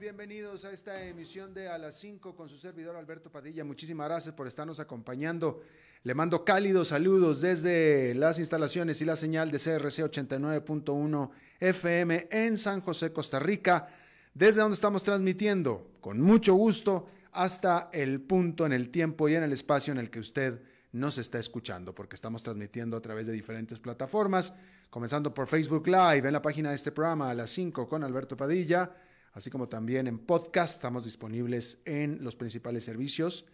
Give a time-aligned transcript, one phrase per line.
[0.00, 3.64] Bienvenidos a esta emisión de A las 5 con su servidor Alberto Padilla.
[3.64, 5.60] Muchísimas gracias por estarnos acompañando.
[6.04, 12.56] Le mando cálidos saludos desde las instalaciones y la señal de CRC 89.1 FM en
[12.56, 13.88] San José, Costa Rica,
[14.32, 19.42] desde donde estamos transmitiendo con mucho gusto hasta el punto en el tiempo y en
[19.42, 20.62] el espacio en el que usted
[20.92, 24.54] nos está escuchando, porque estamos transmitiendo a través de diferentes plataformas,
[24.88, 28.34] comenzando por Facebook Live en la página de este programa a las 5 con Alberto
[28.34, 28.90] Padilla
[29.32, 30.74] así como también en podcast.
[30.74, 33.44] Estamos disponibles en los principales servicios,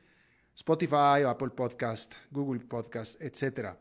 [0.55, 3.77] Spotify, Apple Podcast, Google Podcast, etc.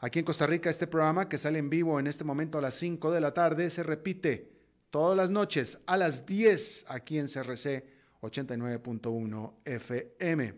[0.00, 2.74] Aquí en Costa Rica, este programa que sale en vivo en este momento a las
[2.74, 4.50] 5 de la tarde se repite
[4.90, 7.84] todas las noches a las 10 aquí en CRC
[8.22, 10.54] 89.1 FM.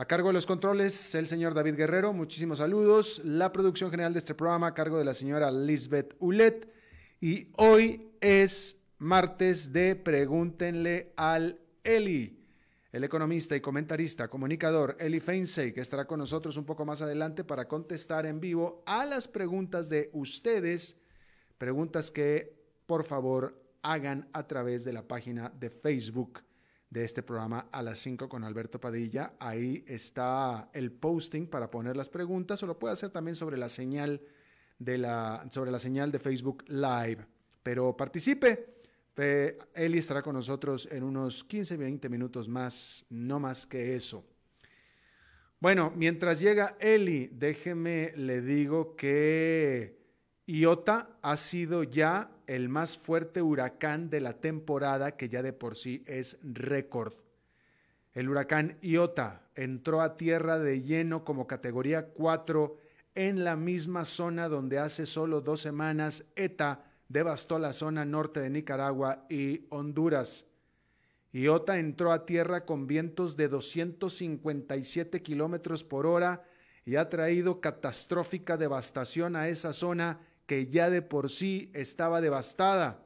[0.00, 3.20] A cargo de los controles, el señor David Guerrero, muchísimos saludos.
[3.24, 6.72] La producción general de este programa a cargo de la señora Lisbeth Ulet.
[7.20, 12.34] Y hoy es martes de Pregúntenle al Eli.
[12.90, 17.44] El economista y comentarista, comunicador Eli Feinsey, que estará con nosotros un poco más adelante
[17.44, 20.96] para contestar en vivo a las preguntas de ustedes,
[21.58, 26.40] preguntas que por favor hagan a través de la página de Facebook
[26.90, 29.34] de este programa a las 5 con Alberto Padilla.
[29.38, 33.68] Ahí está el posting para poner las preguntas o lo puede hacer también sobre la
[33.68, 34.22] señal
[34.78, 37.26] de la sobre la señal de Facebook Live.
[37.62, 38.77] Pero participe
[39.18, 44.24] Eli estará con nosotros en unos 15, 20 minutos más, no más que eso.
[45.60, 49.98] Bueno, mientras llega Eli, déjeme le digo que
[50.46, 55.74] Iota ha sido ya el más fuerte huracán de la temporada, que ya de por
[55.74, 57.14] sí es récord.
[58.14, 62.78] El huracán Iota entró a tierra de lleno como categoría 4
[63.16, 68.50] en la misma zona donde hace solo dos semanas ETA devastó la zona norte de
[68.50, 70.46] Nicaragua y Honduras.
[71.32, 76.44] Iota entró a tierra con vientos de 257 kilómetros por hora
[76.84, 83.04] y ha traído catastrófica devastación a esa zona que ya de por sí estaba devastada.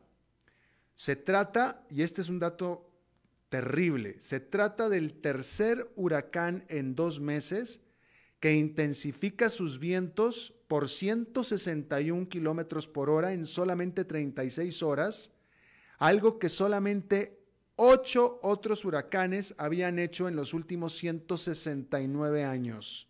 [0.94, 2.88] Se trata, y este es un dato
[3.48, 7.80] terrible, se trata del tercer huracán en dos meses
[8.42, 15.30] que intensifica sus vientos por 161 kilómetros por hora en solamente 36 horas,
[15.98, 17.38] algo que solamente
[17.76, 23.08] ocho otros huracanes habían hecho en los últimos 169 años.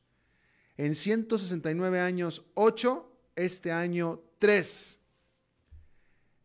[0.76, 5.00] En 169 años, 8, este año 3.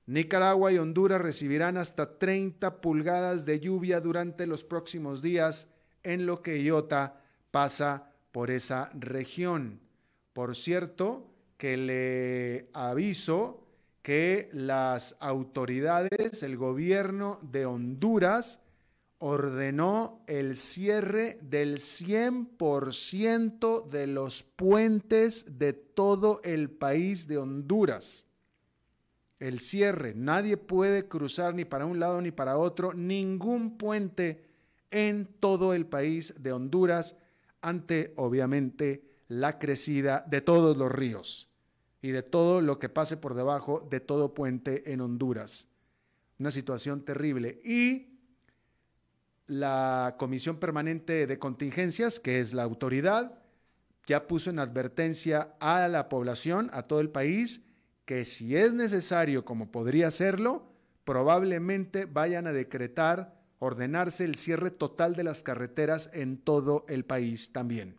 [0.05, 5.67] Nicaragua y Honduras recibirán hasta 30 pulgadas de lluvia durante los próximos días
[6.03, 7.21] en lo que Iota
[7.51, 9.79] pasa por esa región.
[10.31, 11.25] Por cierto,
[11.57, 13.63] que le aviso
[14.03, 18.59] que las autoridades, el gobierno de Honduras,
[19.17, 28.27] ordenó el cierre del 100% de los puentes de todo el país de Honduras.
[29.39, 34.45] El cierre, nadie puede cruzar ni para un lado ni para otro, ningún puente
[34.91, 37.15] en todo el país de Honduras
[37.61, 41.49] ante, obviamente, la crecida de todos los ríos
[42.01, 45.67] y de todo lo que pase por debajo de todo puente en Honduras.
[46.39, 47.59] Una situación terrible.
[47.63, 48.19] Y
[49.47, 53.39] la Comisión Permanente de Contingencias, que es la autoridad,
[54.05, 57.61] ya puso en advertencia a la población, a todo el país,
[58.05, 60.71] que si es necesario, como podría serlo,
[61.03, 67.51] probablemente vayan a decretar ordenarse el cierre total de las carreteras en todo el país
[67.51, 67.97] también,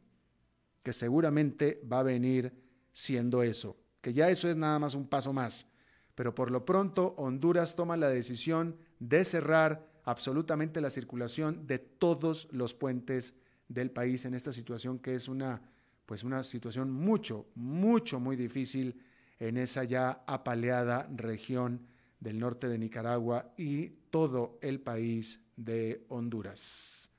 [0.83, 2.53] que seguramente va a venir
[2.93, 5.67] siendo eso, que ya eso es nada más un paso más.
[6.15, 12.49] Pero por lo pronto Honduras toma la decisión de cerrar absolutamente la circulación de todos
[12.51, 13.35] los puentes
[13.69, 15.61] del país en esta situación que es una,
[16.07, 19.01] pues una situación mucho, mucho, muy difícil
[19.39, 21.87] en esa ya apaleada región
[22.21, 27.11] del norte de Nicaragua y todo el país de Honduras.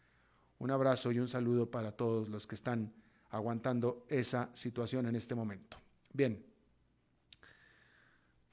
[0.60, 2.92] Un abrazo y un saludo para todos los que están
[3.30, 5.78] aguantando esa situación en este momento.
[6.12, 6.44] Bien,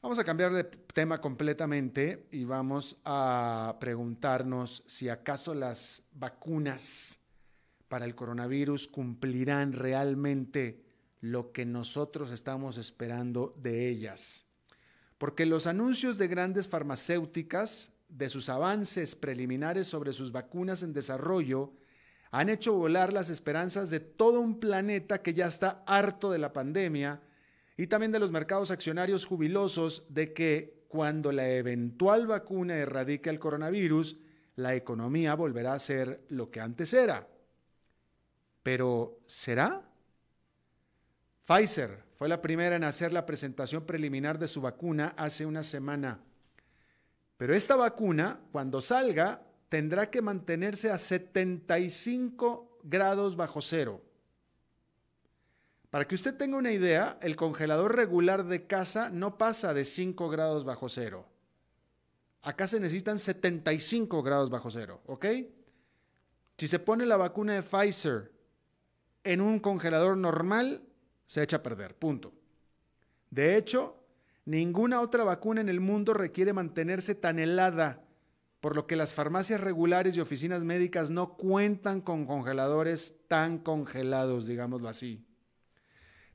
[0.01, 7.21] vamos a cambiar de tema completamente y vamos a preguntarnos si acaso las vacunas
[7.89, 10.85] para el coronavirus cumplirán realmente
[11.21, 14.46] lo que nosotros estamos esperando de ellas.
[15.19, 21.73] Porque los anuncios de grandes farmacéuticas de sus avances preliminares sobre sus vacunas en desarrollo
[22.31, 26.53] han hecho volar las esperanzas de todo un planeta que ya está harto de la
[26.53, 27.23] pandemia
[27.77, 33.39] y también de los mercados accionarios jubilosos de que cuando la eventual vacuna erradique el
[33.39, 34.19] coronavirus,
[34.57, 37.27] la economía volverá a ser lo que antes era.
[38.63, 39.83] Pero, ¿será?
[41.45, 46.21] Pfizer fue la primera en hacer la presentación preliminar de su vacuna hace una semana.
[47.37, 54.03] Pero esta vacuna, cuando salga, tendrá que mantenerse a 75 grados bajo cero.
[55.91, 60.29] Para que usted tenga una idea, el congelador regular de casa no pasa de 5
[60.31, 61.27] grados bajo cero.
[62.43, 65.27] Acá se necesitan 75 grados bajo cero, ¿ok?
[66.59, 68.33] Si se pone la vacuna de Pfizer
[69.25, 70.83] en un congelador normal,
[71.27, 72.33] se echa a perder, punto.
[73.31, 74.03] De hecho,
[74.45, 78.05] ninguna otra vacuna en el mundo requiere mantenerse tan helada,
[78.61, 84.47] por lo que las farmacias regulares y oficinas médicas no cuentan con congeladores tan congelados,
[84.47, 85.25] digámoslo así.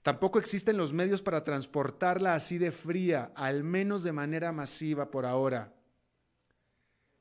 [0.04, 5.26] Tampoco existen los medios para transportarla así de fría, al menos de manera masiva por
[5.26, 5.74] ahora.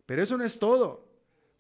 [0.07, 1.10] Pero eso no es todo.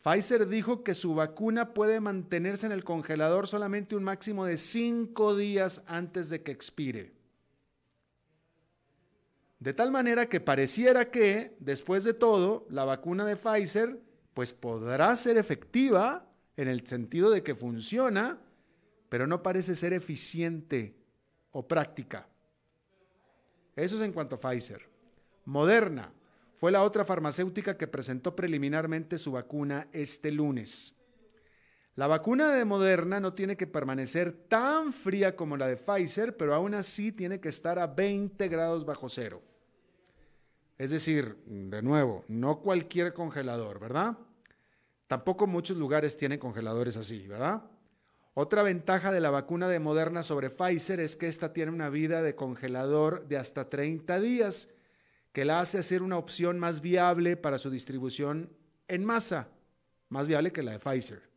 [0.02, 5.36] Pfizer dijo que su vacuna puede mantenerse en el congelador solamente un máximo de cinco
[5.36, 7.12] días antes de que expire.
[9.58, 14.00] De tal manera que pareciera que, después de todo, la vacuna de Pfizer
[14.32, 16.26] pues podrá ser efectiva
[16.56, 18.38] en el sentido de que funciona,
[19.10, 20.96] pero no parece ser eficiente
[21.50, 22.26] o práctica.
[23.76, 24.88] Eso es en cuanto a Pfizer.
[25.44, 26.10] Moderna
[26.60, 30.94] fue la otra farmacéutica que presentó preliminarmente su vacuna este lunes.
[31.94, 36.54] La vacuna de Moderna no tiene que permanecer tan fría como la de Pfizer, pero
[36.54, 39.40] aún así tiene que estar a 20 grados bajo cero.
[40.76, 44.18] Es decir, de nuevo, no cualquier congelador, ¿verdad?
[45.06, 47.62] Tampoco muchos lugares tienen congeladores así, ¿verdad?
[48.34, 52.20] Otra ventaja de la vacuna de Moderna sobre Pfizer es que esta tiene una vida
[52.20, 54.68] de congelador de hasta 30 días
[55.32, 58.50] que la hace ser una opción más viable para su distribución
[58.88, 59.48] en masa,
[60.08, 61.30] más viable que la de Pfizer.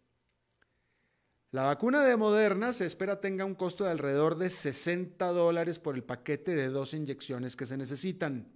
[1.52, 5.94] La vacuna de Moderna se espera tenga un costo de alrededor de 60 dólares por
[5.94, 8.52] el paquete de dos inyecciones que se necesitan.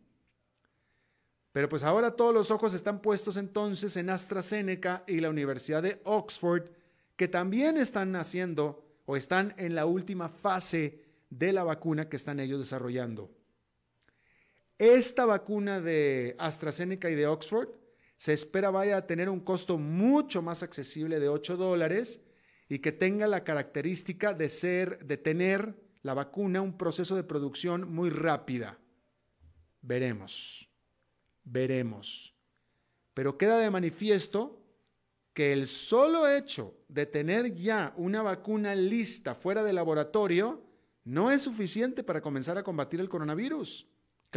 [1.51, 6.01] Pero pues ahora todos los ojos están puestos entonces en AstraZeneca y la Universidad de
[6.05, 6.71] Oxford,
[7.15, 12.39] que también están haciendo o están en la última fase de la vacuna que están
[12.39, 13.36] ellos desarrollando.
[14.77, 17.69] Esta vacuna de AstraZeneca y de Oxford
[18.15, 22.21] se espera vaya a tener un costo mucho más accesible de 8 dólares
[22.69, 27.91] y que tenga la característica de ser, de tener la vacuna un proceso de producción
[27.91, 28.77] muy rápida.
[29.81, 30.69] Veremos,
[31.43, 32.35] veremos.
[33.15, 34.63] Pero queda de manifiesto
[35.33, 40.63] que el solo hecho de tener ya una vacuna lista fuera del laboratorio
[41.03, 43.87] no es suficiente para comenzar a combatir el coronavirus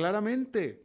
[0.01, 0.83] claramente.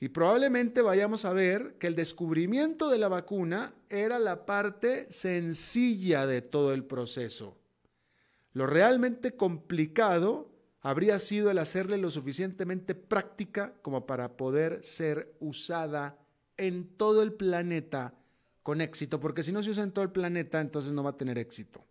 [0.00, 6.26] Y probablemente vayamos a ver que el descubrimiento de la vacuna era la parte sencilla
[6.26, 7.56] de todo el proceso.
[8.52, 16.18] Lo realmente complicado habría sido el hacerle lo suficientemente práctica como para poder ser usada
[16.56, 18.14] en todo el planeta
[18.62, 21.16] con éxito, porque si no se usa en todo el planeta, entonces no va a
[21.16, 21.84] tener éxito.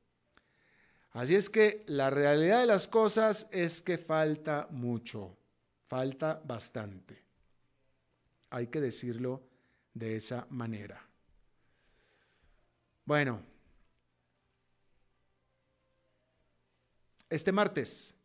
[1.11, 5.37] Así es que la realidad de las cosas es que falta mucho.
[5.93, 7.23] Falta bastante.
[8.49, 9.43] Hay que decirlo
[9.93, 10.99] de esa manera.
[13.05, 13.43] Bueno,
[17.29, 18.15] este martes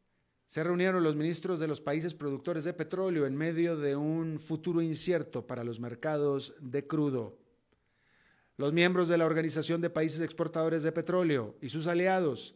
[0.47, 4.81] se reunieron los ministros de los países productores de petróleo en medio de un futuro
[4.81, 7.37] incierto para los mercados de crudo.
[8.57, 12.55] Los miembros de la Organización de Países Exportadores de Petróleo y sus aliados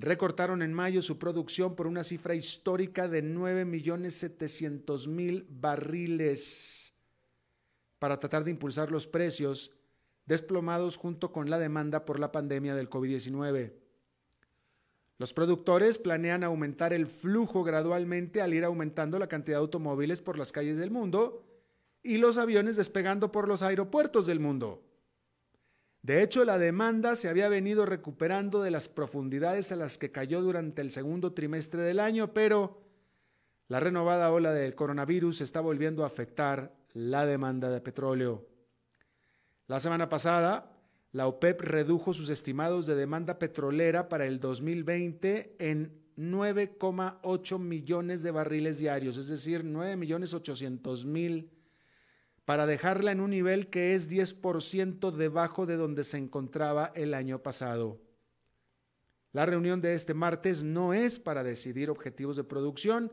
[0.00, 6.94] recortaron en mayo su producción por una cifra histórica de 9.700.000 barriles
[7.98, 9.72] para tratar de impulsar los precios
[10.24, 13.72] desplomados junto con la demanda por la pandemia del COVID-19.
[15.18, 20.38] Los productores planean aumentar el flujo gradualmente al ir aumentando la cantidad de automóviles por
[20.38, 21.44] las calles del mundo
[22.04, 24.87] y los aviones despegando por los aeropuertos del mundo.
[26.08, 30.40] De hecho, la demanda se había venido recuperando de las profundidades a las que cayó
[30.40, 32.80] durante el segundo trimestre del año, pero
[33.68, 38.48] la renovada ola del coronavirus está volviendo a afectar la demanda de petróleo.
[39.66, 40.80] La semana pasada,
[41.12, 48.30] la OPEP redujo sus estimados de demanda petrolera para el 2020 en 9,8 millones de
[48.30, 51.50] barriles diarios, es decir, 9 millones 800 mil,
[52.48, 57.42] para dejarla en un nivel que es 10% debajo de donde se encontraba el año
[57.42, 58.00] pasado.
[59.32, 63.12] La reunión de este martes no es para decidir objetivos de producción,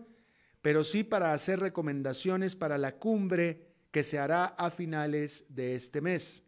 [0.62, 6.00] pero sí para hacer recomendaciones para la cumbre que se hará a finales de este
[6.00, 6.46] mes.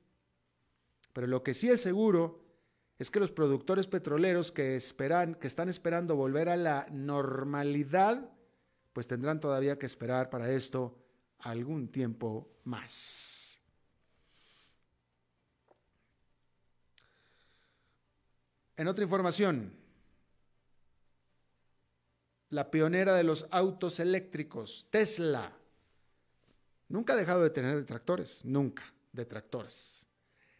[1.12, 2.42] Pero lo que sí es seguro
[2.98, 8.32] es que los productores petroleros que esperan, que están esperando volver a la normalidad,
[8.94, 10.98] pues tendrán todavía que esperar para esto
[11.40, 13.60] algún tiempo más.
[18.76, 19.74] En otra información,
[22.50, 25.52] la pionera de los autos eléctricos, Tesla,
[26.90, 30.06] nunca ha dejado de tener detractores, nunca detractores.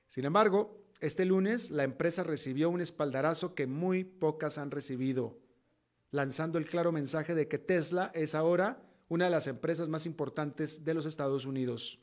[0.08, 5.38] Sin embargo, este lunes la empresa recibió un espaldarazo que muy pocas han recibido,
[6.10, 10.84] lanzando el claro mensaje de que Tesla es ahora una de las empresas más importantes
[10.84, 12.00] de los Estados Unidos.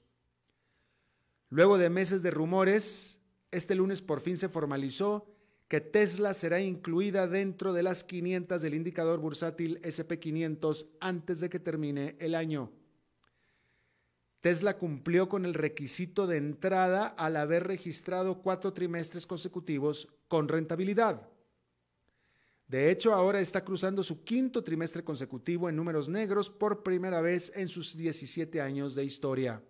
[1.50, 3.20] Luego de meses de rumores,
[3.50, 5.26] este lunes por fin se formalizó
[5.68, 11.58] que Tesla será incluida dentro de las 500 del indicador bursátil SP500 antes de que
[11.58, 12.70] termine el año.
[14.40, 21.30] Tesla cumplió con el requisito de entrada al haber registrado cuatro trimestres consecutivos con rentabilidad.
[22.74, 27.52] De hecho, ahora está cruzando su quinto trimestre consecutivo en números negros por primera vez
[27.54, 29.62] en sus 17 años de historia.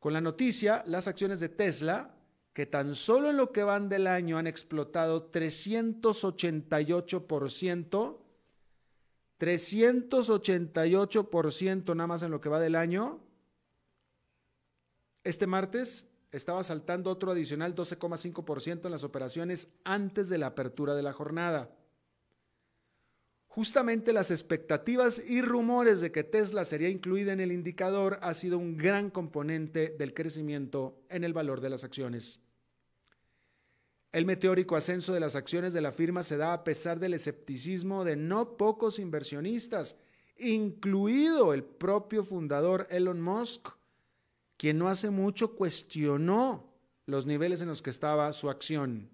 [0.00, 2.16] Con la noticia, las acciones de Tesla,
[2.52, 8.18] que tan solo en lo que van del año han explotado 388%,
[9.38, 13.20] 388% nada más en lo que va del año,
[15.22, 21.02] este martes estaba saltando otro adicional 12,5% en las operaciones antes de la apertura de
[21.02, 21.70] la jornada.
[23.48, 28.58] Justamente las expectativas y rumores de que Tesla sería incluida en el indicador ha sido
[28.58, 32.40] un gran componente del crecimiento en el valor de las acciones.
[34.12, 38.04] El meteórico ascenso de las acciones de la firma se da a pesar del escepticismo
[38.04, 39.96] de no pocos inversionistas,
[40.36, 43.70] incluido el propio fundador Elon Musk,
[44.60, 46.70] quien no hace mucho cuestionó
[47.06, 49.08] los niveles en los que estaba su acción.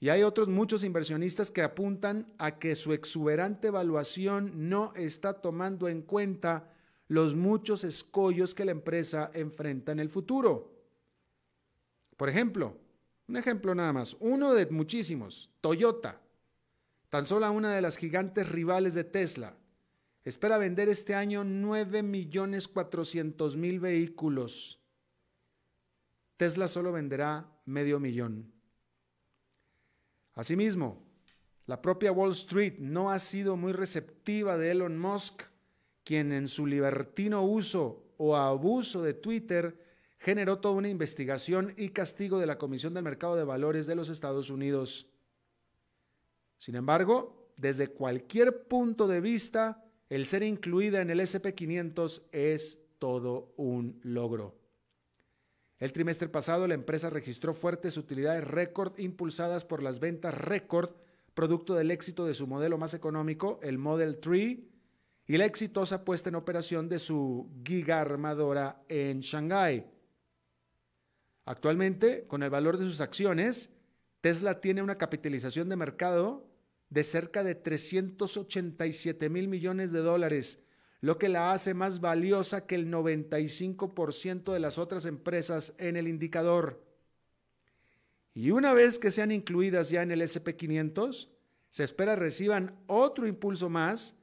[0.00, 5.88] Y hay otros muchos inversionistas que apuntan a que su exuberante evaluación no está tomando
[5.88, 6.72] en cuenta
[7.06, 10.72] los muchos escollos que la empresa enfrenta en el futuro.
[12.16, 12.78] Por ejemplo,
[13.28, 16.18] un ejemplo nada más, uno de muchísimos, Toyota,
[17.10, 19.54] tan solo una de las gigantes rivales de Tesla,
[20.28, 24.80] espera vender este año 9 millones 400 mil vehículos.
[26.36, 28.52] Tesla solo venderá medio millón.
[30.34, 31.02] Asimismo,
[31.66, 35.42] la propia Wall Street no ha sido muy receptiva de Elon Musk,
[36.04, 39.78] quien en su libertino uso o abuso de Twitter
[40.18, 44.08] generó toda una investigación y castigo de la Comisión del Mercado de Valores de los
[44.08, 45.08] Estados Unidos.
[46.56, 53.52] Sin embargo, desde cualquier punto de vista, el ser incluida en el SP500 es todo
[53.56, 54.56] un logro.
[55.78, 60.90] El trimestre pasado la empresa registró fuertes utilidades récord impulsadas por las ventas récord,
[61.34, 64.58] producto del éxito de su modelo más económico, el Model 3,
[65.28, 69.84] y la exitosa puesta en operación de su giga armadora en Shanghái.
[71.44, 73.70] Actualmente, con el valor de sus acciones,
[74.20, 76.47] Tesla tiene una capitalización de mercado
[76.90, 80.62] de cerca de 387 mil millones de dólares,
[81.00, 86.08] lo que la hace más valiosa que el 95% de las otras empresas en el
[86.08, 86.82] indicador.
[88.34, 91.28] Y una vez que sean incluidas ya en el SP500,
[91.70, 94.16] se espera reciban otro impulso más,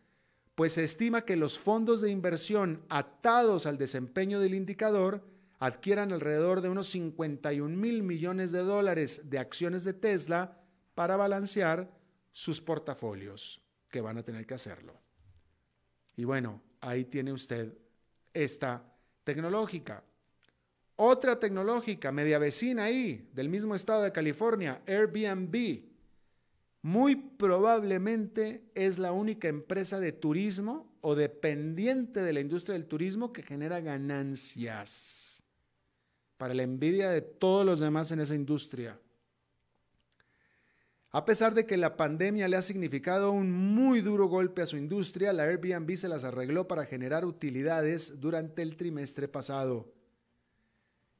[0.55, 5.23] pues se estima que los fondos de inversión atados al desempeño del indicador
[5.59, 10.61] adquieran alrededor de unos 51 mil millones de dólares de acciones de Tesla
[10.95, 11.91] para balancear
[12.35, 14.93] sus portafolios, que van a tener que hacerlo.
[16.17, 17.77] Y bueno, ahí tiene usted
[18.33, 18.83] esta
[19.23, 20.03] tecnológica.
[20.97, 25.85] Otra tecnológica, media vecina ahí, del mismo estado de California, Airbnb,
[26.81, 33.31] muy probablemente es la única empresa de turismo o dependiente de la industria del turismo
[33.31, 35.41] que genera ganancias
[36.35, 38.99] para la envidia de todos los demás en esa industria.
[41.15, 44.75] A pesar de que la pandemia le ha significado un muy duro golpe a su
[44.75, 49.93] industria, la Airbnb se las arregló para generar utilidades durante el trimestre pasado.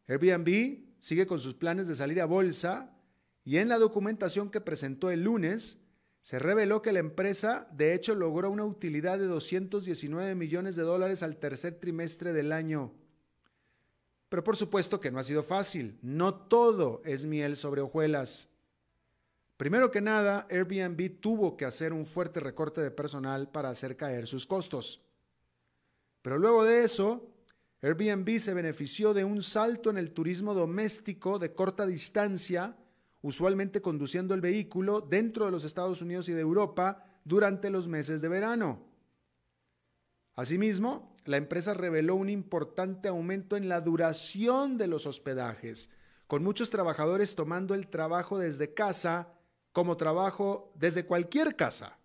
[0.09, 2.93] Airbnb sigue con sus planes de salir a bolsa
[3.45, 5.77] y en la documentación que presentó el lunes
[6.21, 11.23] se reveló que la empresa de hecho logró una utilidad de 219 millones de dólares
[11.23, 12.91] al tercer trimestre del año.
[14.27, 18.49] Pero por supuesto que no ha sido fácil, no todo es miel sobre hojuelas.
[19.57, 24.27] Primero que nada, Airbnb tuvo que hacer un fuerte recorte de personal para hacer caer
[24.27, 25.01] sus costos.
[26.21, 27.31] Pero luego de eso,
[27.81, 32.75] Airbnb se benefició de un salto en el turismo doméstico de corta distancia,
[33.21, 38.21] usualmente conduciendo el vehículo dentro de los Estados Unidos y de Europa durante los meses
[38.21, 38.83] de verano.
[40.35, 45.89] Asimismo, la empresa reveló un importante aumento en la duración de los hospedajes,
[46.27, 49.34] con muchos trabajadores tomando el trabajo desde casa
[49.75, 51.99] como trabajo desde cualquier casa.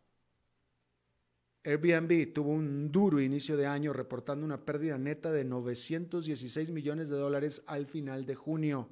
[1.62, 7.14] Airbnb tuvo un duro inicio de año reportando una pérdida neta de 916 millones de
[7.14, 8.88] dólares al final de junio.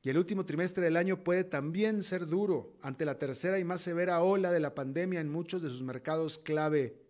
[0.00, 3.82] Y el último trimestre del año puede también ser duro ante la tercera y más
[3.82, 7.02] severa ola de la pandemia en muchos de sus mercados clave.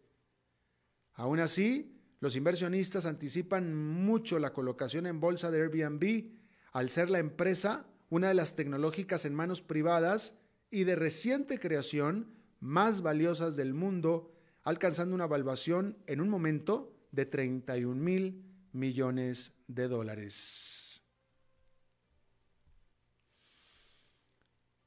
[1.12, 6.32] Aún así, los inversionistas anticipan mucho la colocación en bolsa de Airbnb
[6.72, 10.36] al ser la empresa una de las tecnológicas en manos privadas
[10.70, 17.26] y de reciente creación más valiosas del mundo, alcanzando una evaluación en un momento de
[17.26, 21.02] 31 mil millones de dólares.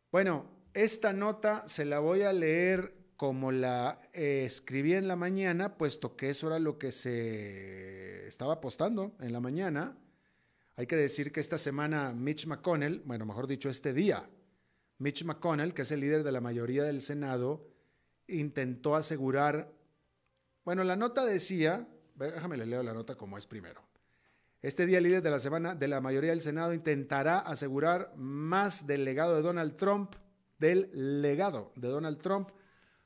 [0.09, 5.77] Bueno, esta nota se la voy a leer como la eh, escribí en la mañana,
[5.77, 9.97] puesto que eso era lo que se estaba apostando en la mañana.
[10.77, 14.29] Hay que decir que esta semana Mitch McConnell, bueno, mejor dicho, este día,
[14.99, 17.67] Mitch McConnell, que es el líder de la mayoría del Senado,
[18.27, 19.73] intentó asegurar,
[20.63, 23.81] bueno, la nota decía, déjame le leo la nota como es primero.
[24.61, 28.85] Este día el líder de la semana de la mayoría del Senado intentará asegurar más
[28.85, 30.13] del legado de Donald Trump,
[30.59, 32.51] del legado de Donald Trump,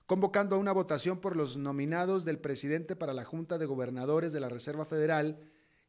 [0.06, 4.42] convocando a una votación por los nominados del presidente para la Junta de Gobernadores de
[4.42, 5.40] la Reserva Federal,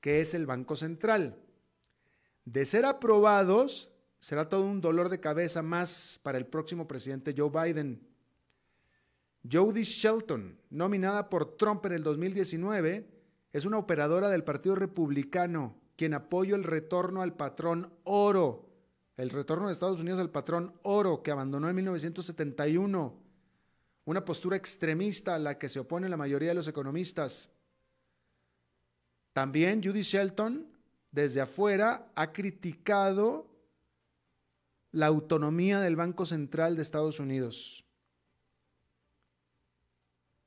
[0.00, 1.42] que es el Banco Central.
[2.44, 7.50] De ser aprobados, será todo un dolor de cabeza más para el próximo presidente Joe
[7.50, 8.06] Biden.
[9.50, 13.08] Jody Shelton, nominada por Trump en el 2019,
[13.52, 18.68] es una operadora del Partido Republicano, quien apoyó el retorno al patrón oro,
[19.16, 23.20] el retorno de Estados Unidos al patrón oro que abandonó en 1971,
[24.04, 27.50] una postura extremista a la que se opone la mayoría de los economistas.
[29.32, 30.71] También Judy Shelton
[31.12, 33.46] desde afuera ha criticado
[34.90, 37.84] la autonomía del Banco Central de Estados Unidos.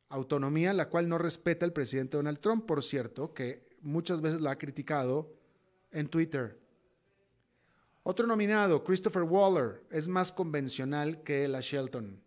[0.10, 4.52] Autonomía la cual no respeta el presidente Donald Trump, por cierto, que muchas veces la
[4.52, 5.32] ha criticado
[5.92, 6.60] en Twitter.
[8.04, 12.22] Otro nominado, Christopher Waller, es más convencional que la Shelton.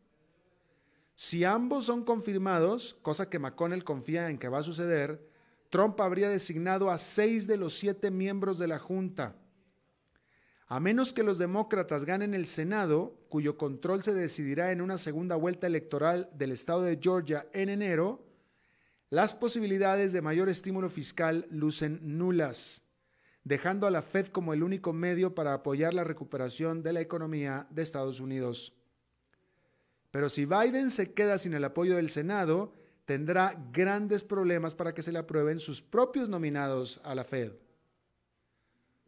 [1.14, 5.27] Si ambos son confirmados, cosa que McConnell confía en que va a suceder,
[5.70, 9.36] Trump habría designado a seis de los siete miembros de la Junta.
[10.66, 15.36] A menos que los demócratas ganen el Senado, cuyo control se decidirá en una segunda
[15.36, 18.26] vuelta electoral del estado de Georgia en enero,
[19.10, 22.84] las posibilidades de mayor estímulo fiscal lucen nulas,
[23.44, 27.66] dejando a la Fed como el único medio para apoyar la recuperación de la economía
[27.70, 28.74] de Estados Unidos.
[30.10, 32.74] Pero si Biden se queda sin el apoyo del Senado,
[33.08, 37.52] tendrá grandes problemas para que se le aprueben sus propios nominados a la Fed.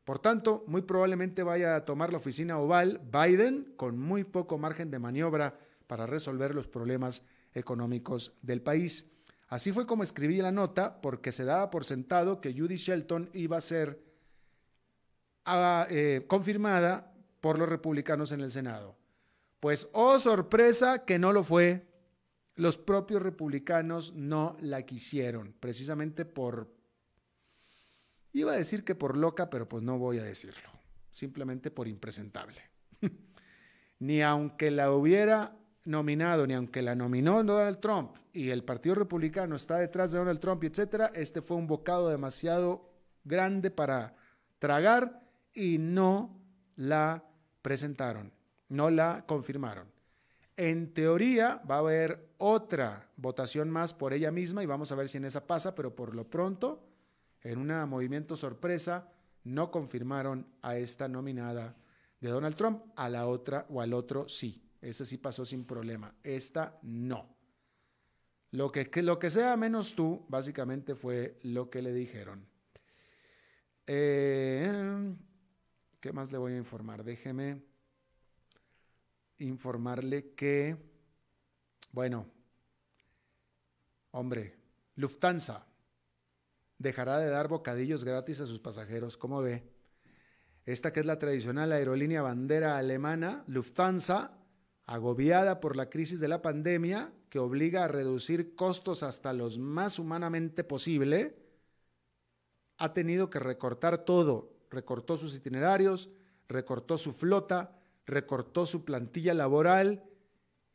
[0.07, 4.91] Por tanto, muy probablemente vaya a tomar la oficina oval Biden con muy poco margen
[4.91, 9.05] de maniobra para resolver los problemas económicos del país.
[9.49, 13.59] Así fue como escribí la nota porque se daba por sentado que Judy Shelton iba
[13.59, 14.03] a ser
[15.45, 18.97] ah, eh, confirmada por los republicanos en el Senado.
[19.61, 21.90] Pues, oh sorpresa, que no lo fue
[22.57, 26.75] los propios republicanos no la quisieron, precisamente por,
[28.33, 30.69] iba a decir que por loca, pero pues no voy a decirlo,
[31.11, 32.61] simplemente por impresentable.
[33.99, 39.57] ni aunque la hubiera nominado, ni aunque la nominó Donald Trump y el Partido Republicano
[39.57, 42.91] está detrás de Donald Trump, etcétera, este fue un bocado demasiado
[43.25, 44.17] grande para
[44.59, 46.39] tragar y no
[46.77, 47.25] la
[47.63, 48.33] presentaron,
[48.69, 49.89] no la confirmaron.
[50.57, 55.09] En teoría va a haber otra votación más por ella misma y vamos a ver
[55.09, 56.83] si en esa pasa, pero por lo pronto,
[57.43, 59.13] en un movimiento sorpresa,
[59.45, 61.77] no confirmaron a esta nominada
[62.21, 64.63] de Donald Trump, a la otra o al otro sí.
[64.81, 66.15] Ese sí pasó sin problema.
[66.23, 67.37] Esta no.
[68.53, 72.47] Lo que, lo que sea menos tú, básicamente fue lo que le dijeron.
[73.87, 75.15] Eh,
[76.01, 77.05] ¿Qué más le voy a informar?
[77.05, 77.63] Déjeme
[79.39, 80.77] informarle que,
[81.93, 82.27] bueno,
[84.13, 84.57] hombre,
[84.97, 85.67] Lufthansa
[86.79, 89.17] dejará de dar bocadillos gratis a sus pasajeros.
[89.17, 89.65] ¿Cómo ve?
[90.65, 94.39] Esta que es la tradicional aerolínea bandera alemana, Lufthansa,
[94.87, 99.99] agobiada por la crisis de la pandemia, que obliga a reducir costos hasta los más
[99.99, 101.37] humanamente posible,
[102.79, 104.53] ha tenido que recortar todo.
[104.71, 106.11] Recortó sus itinerarios,
[106.49, 110.10] recortó su flota, recortó su plantilla laboral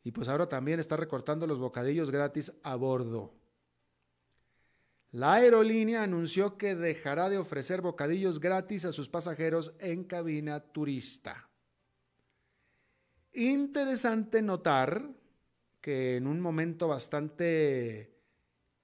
[0.06, 3.34] y pues ahora también está recortando los bocadillos gratis a bordo.
[5.10, 11.50] La aerolínea anunció que dejará de ofrecer bocadillos gratis a sus pasajeros en cabina turista.
[13.32, 15.10] Interesante notar
[15.80, 18.14] que en un momento bastante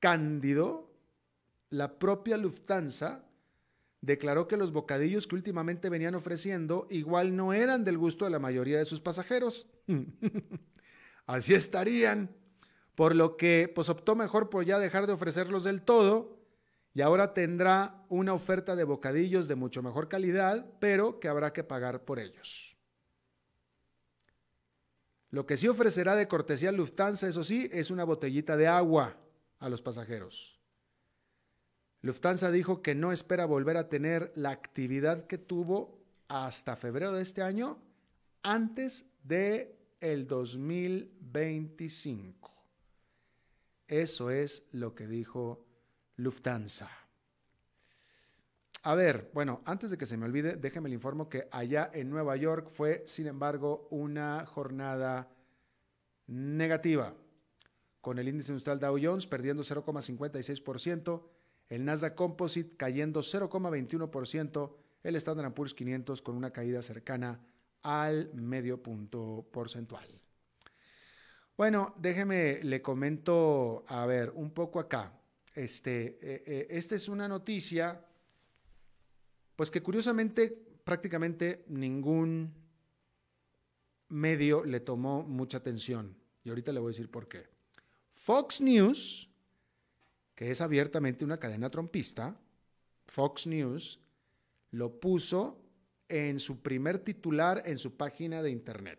[0.00, 0.92] cándido,
[1.70, 3.28] la propia Lufthansa
[4.00, 8.40] declaró que los bocadillos que últimamente venían ofreciendo igual no eran del gusto de la
[8.40, 9.68] mayoría de sus pasajeros.
[11.26, 12.34] Así estarían.
[12.94, 16.42] Por lo que pues optó mejor por ya dejar de ofrecerlos del todo
[16.94, 21.64] y ahora tendrá una oferta de bocadillos de mucho mejor calidad, pero que habrá que
[21.64, 22.76] pagar por ellos.
[25.30, 29.16] Lo que sí ofrecerá de cortesía Lufthansa, eso sí, es una botellita de agua
[29.58, 30.60] a los pasajeros.
[32.02, 37.22] Lufthansa dijo que no espera volver a tener la actividad que tuvo hasta febrero de
[37.22, 37.80] este año
[38.42, 42.50] antes de el 2025.
[43.88, 45.64] Eso es lo que dijo
[46.16, 46.90] Lufthansa.
[48.82, 52.10] A ver, bueno, antes de que se me olvide, déjeme le informo que allá en
[52.10, 55.30] Nueva York fue, sin embargo, una jornada
[56.26, 57.14] negativa,
[58.00, 61.22] con el índice industrial Dow Jones perdiendo 0,56%,
[61.68, 67.40] el Nasdaq Composite cayendo 0,21%, el Standard Poor's 500 con una caída cercana
[67.82, 70.06] al medio punto porcentual.
[71.56, 75.12] Bueno, déjeme, le comento, a ver, un poco acá.
[75.54, 78.04] Este, eh, eh, esta es una noticia,
[79.54, 80.48] pues que curiosamente
[80.84, 82.54] prácticamente ningún
[84.08, 86.16] medio le tomó mucha atención.
[86.44, 87.48] Y ahorita le voy a decir por qué.
[88.14, 89.32] Fox News
[90.34, 92.36] que es abiertamente una cadena trompista,
[93.06, 94.00] Fox News,
[94.70, 95.61] lo puso
[96.12, 98.98] en su primer titular en su página de internet.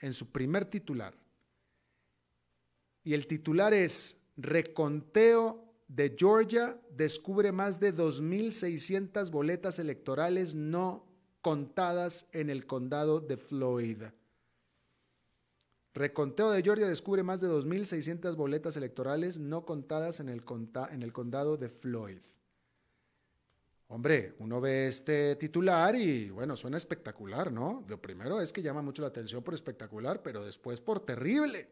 [0.00, 1.14] En su primer titular.
[3.02, 11.06] Y el titular es Reconteo de Georgia descubre más de 2.600 boletas electorales no
[11.40, 14.02] contadas en el condado de Floyd.
[15.94, 20.44] Reconteo de Georgia descubre más de 2.600 boletas electorales no contadas en el,
[20.90, 22.20] en el condado de Floyd.
[23.90, 27.84] Hombre, uno ve este titular y bueno, suena espectacular, ¿no?
[27.88, 31.70] Lo primero es que llama mucho la atención por espectacular, pero después por terrible.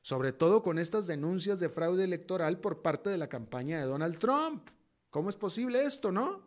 [0.00, 4.18] Sobre todo con estas denuncias de fraude electoral por parte de la campaña de Donald
[4.18, 4.68] Trump.
[5.10, 6.42] ¿Cómo es posible esto, no?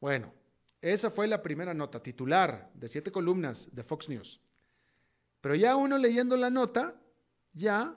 [0.00, 0.32] Bueno,
[0.80, 4.40] esa fue la primera nota titular de siete columnas de Fox News.
[5.42, 6.98] Pero ya uno leyendo la nota,
[7.52, 7.94] ya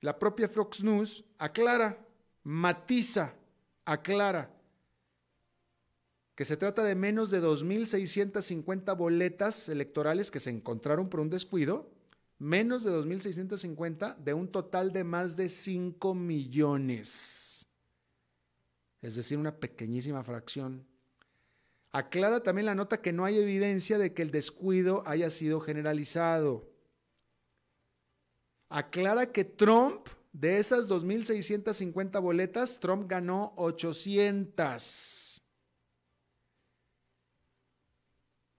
[0.00, 1.98] la propia Fox News aclara,
[2.44, 3.34] matiza,
[3.88, 4.50] aclara
[6.34, 11.90] que se trata de menos de 2.650 boletas electorales que se encontraron por un descuido,
[12.38, 17.66] menos de 2.650 de un total de más de 5 millones.
[19.00, 20.86] Es decir, una pequeñísima fracción.
[21.90, 26.68] Aclara también la nota que no hay evidencia de que el descuido haya sido generalizado.
[28.68, 35.42] Aclara que Trump, de esas 2.650 boletas, Trump ganó 800.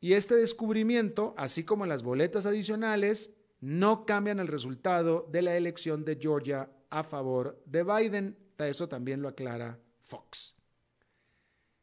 [0.01, 6.05] Y este descubrimiento, así como las boletas adicionales, no cambian el resultado de la elección
[6.05, 8.38] de Georgia a favor de Biden.
[8.58, 10.55] Eso también lo aclara Fox.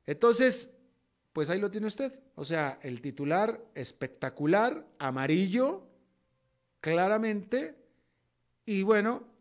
[0.07, 0.73] Entonces,
[1.33, 2.19] pues ahí lo tiene usted.
[2.35, 5.87] O sea, el titular espectacular, amarillo,
[6.81, 7.77] claramente,
[8.65, 9.36] y bueno,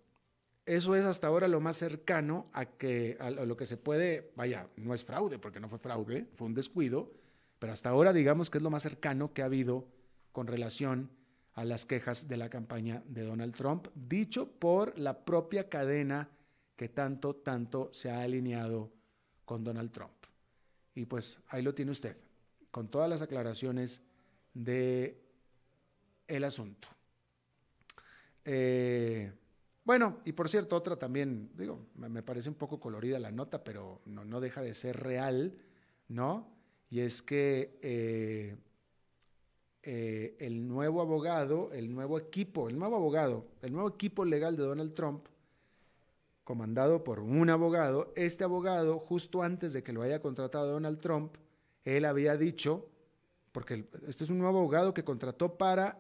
[0.65, 4.67] eso es hasta ahora lo más cercano a, que, a lo que se puede, vaya,
[4.77, 7.11] no es fraude, porque no fue fraude, fue un descuido,
[7.59, 9.87] pero hasta ahora digamos que es lo más cercano que ha habido
[10.31, 11.09] con relación
[11.53, 16.29] a las quejas de la campaña de Donald Trump, dicho por la propia cadena
[16.75, 18.91] que tanto, tanto se ha alineado
[19.45, 20.11] con Donald Trump.
[20.95, 22.17] Y pues ahí lo tiene usted,
[22.71, 24.01] con todas las aclaraciones
[24.53, 25.21] de
[26.27, 26.87] el asunto.
[28.43, 29.31] Eh,
[29.85, 34.01] bueno, y por cierto, otra también, digo, me parece un poco colorida la nota, pero
[34.05, 35.55] no, deja de ser real,
[36.07, 36.49] ¿no?
[36.89, 38.57] Y es que eh,
[39.83, 44.63] eh, el nuevo abogado, el nuevo equipo, el nuevo abogado, el nuevo equipo legal de
[44.63, 45.27] Donald Trump,
[46.43, 51.35] comandado por un abogado, este abogado, justo antes de que lo haya contratado Donald Trump,
[51.83, 52.89] él había dicho,
[53.51, 55.99] porque este es un nuevo abogado que contrató para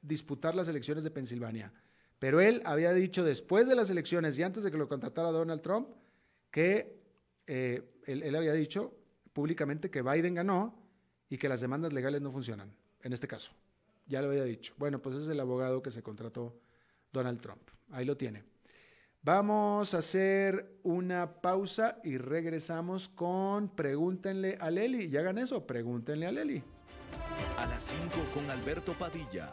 [0.00, 1.72] disputar las elecciones de Pensilvania,
[2.18, 5.62] pero él había dicho después de las elecciones y antes de que lo contratara Donald
[5.62, 5.88] Trump,
[6.50, 7.00] que
[7.46, 8.94] eh, él había dicho
[9.32, 10.74] públicamente que Biden ganó
[11.28, 13.52] y que las demandas legales no funcionan en este caso.
[14.06, 14.72] Ya lo había dicho.
[14.78, 16.58] Bueno, pues es el abogado que se contrató
[17.12, 17.68] Donald Trump.
[17.90, 18.44] Ahí lo tiene.
[19.22, 25.06] Vamos a hacer una pausa y regresamos con Pregúntenle a Leli.
[25.06, 26.62] Y hagan eso, pregúntenle a Leli.
[27.58, 29.52] A las 5 con Alberto Padilla,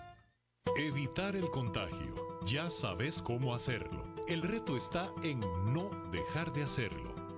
[0.77, 2.15] Evitar el contagio.
[2.45, 4.03] Ya sabes cómo hacerlo.
[4.27, 5.39] El reto está en
[5.73, 7.10] no dejar de hacerlo.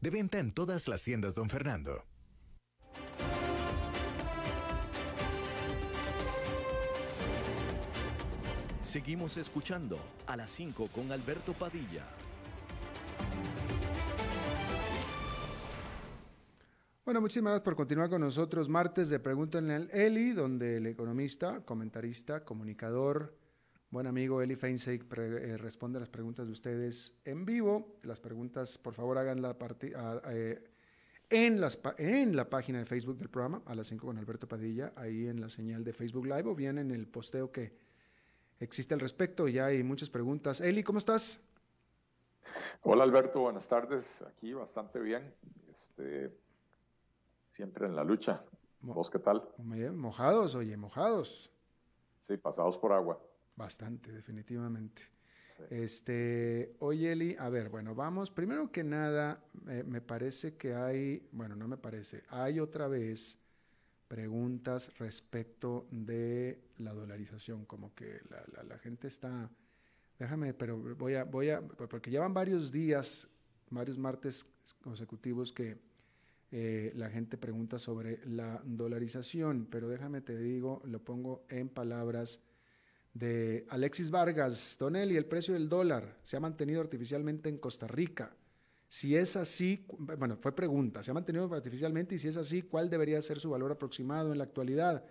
[0.00, 2.04] De venta en todas las tiendas, don Fernando.
[8.82, 12.04] Seguimos escuchando a las 5 con Alberto Padilla.
[17.04, 18.68] Bueno, muchísimas gracias por continuar con nosotros.
[18.68, 23.36] Martes de Pregúntenle al Eli, donde el economista, comentarista, comunicador,
[23.90, 27.98] Buen amigo Eli Feinseig eh, responde a las preguntas de ustedes en vivo.
[28.04, 29.56] Las preguntas, por favor, hagan la
[30.28, 30.62] eh,
[31.28, 34.92] en, las, en la página de Facebook del programa, a las 5 con Alberto Padilla,
[34.94, 37.76] ahí en la señal de Facebook Live o bien en el posteo que
[38.60, 39.48] existe al respecto.
[39.48, 40.60] Ya hay muchas preguntas.
[40.60, 41.40] Eli, ¿cómo estás?
[42.82, 44.22] Hola Alberto, buenas tardes.
[44.22, 45.34] Aquí bastante bien.
[45.68, 46.32] Este,
[47.48, 48.44] siempre en la lucha.
[48.82, 49.48] ¿Vos qué tal?
[49.58, 51.50] Mojados, oye, mojados.
[52.20, 53.20] Sí, pasados por agua.
[53.60, 55.02] Bastante, definitivamente.
[55.68, 58.30] Este, oye Eli, a ver, bueno, vamos.
[58.30, 59.44] Primero que nada,
[59.84, 63.36] me parece que hay, bueno, no me parece, hay otra vez
[64.08, 68.22] preguntas respecto de la dolarización, como que
[68.66, 69.50] la, gente está,
[70.18, 73.28] déjame, pero voy a, voy a, porque llevan varios días,
[73.68, 74.46] varios martes
[74.80, 75.76] consecutivos que
[76.52, 82.40] Eh, la gente pregunta sobre la dolarización, pero déjame te digo, lo pongo en palabras
[83.12, 84.76] de Alexis Vargas.
[84.78, 88.34] Donel, y el precio del dólar se ha mantenido artificialmente en Costa Rica.
[88.88, 92.16] Si es así, bueno, fue pregunta, ¿se ha mantenido artificialmente?
[92.16, 95.04] Y si es así, ¿cuál debería ser su valor aproximado en la actualidad?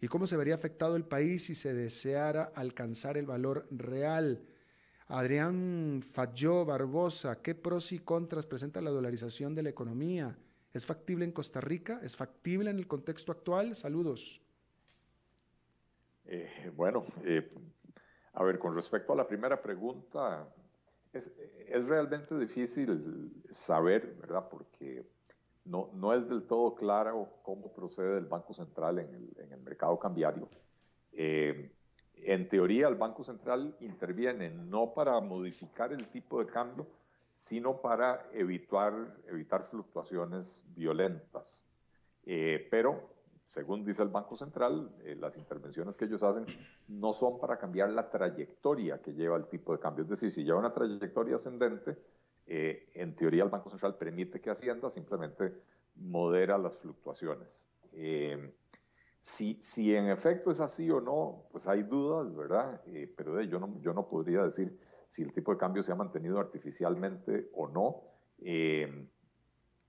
[0.00, 4.44] ¿Y cómo se vería afectado el país si se deseara alcanzar el valor real?
[5.08, 10.38] Adrián Falló Barbosa, ¿qué pros y contras presenta la dolarización de la economía?
[10.72, 12.00] ¿Es factible en Costa Rica?
[12.02, 13.74] ¿Es factible en el contexto actual?
[13.74, 14.42] Saludos.
[16.28, 17.48] Eh, bueno, eh,
[18.32, 20.48] a ver, con respecto a la primera pregunta,
[21.12, 24.48] es, realmente difícil saber, ¿verdad?
[24.48, 25.06] Porque
[25.64, 30.48] no, no es del todo claro cómo procede el Banco Central en el, mercado cambiario.
[31.12, 31.70] Eh,
[32.14, 36.86] en teoría, el Banco Central interviene no para modificar el tipo de cambio,
[37.32, 38.94] sino para evitar,
[39.26, 41.66] evitar fluctuaciones violentas.
[42.24, 43.15] Eh, pero
[43.46, 46.44] según dice el Banco Central, eh, las intervenciones que ellos hacen
[46.88, 50.02] no son para cambiar la trayectoria que lleva el tipo de cambio.
[50.02, 51.96] Es decir, si lleva una trayectoria ascendente,
[52.48, 55.54] eh, en teoría el Banco Central permite que Hacienda simplemente
[55.94, 57.64] modera las fluctuaciones.
[57.92, 58.52] Eh,
[59.20, 62.82] si, si, en efecto es así o no, pues hay dudas, ¿verdad?
[63.16, 66.40] pero yo, no, yo no podría decir si el tipo de cambio se ha mantenido
[66.40, 68.02] artificialmente o no.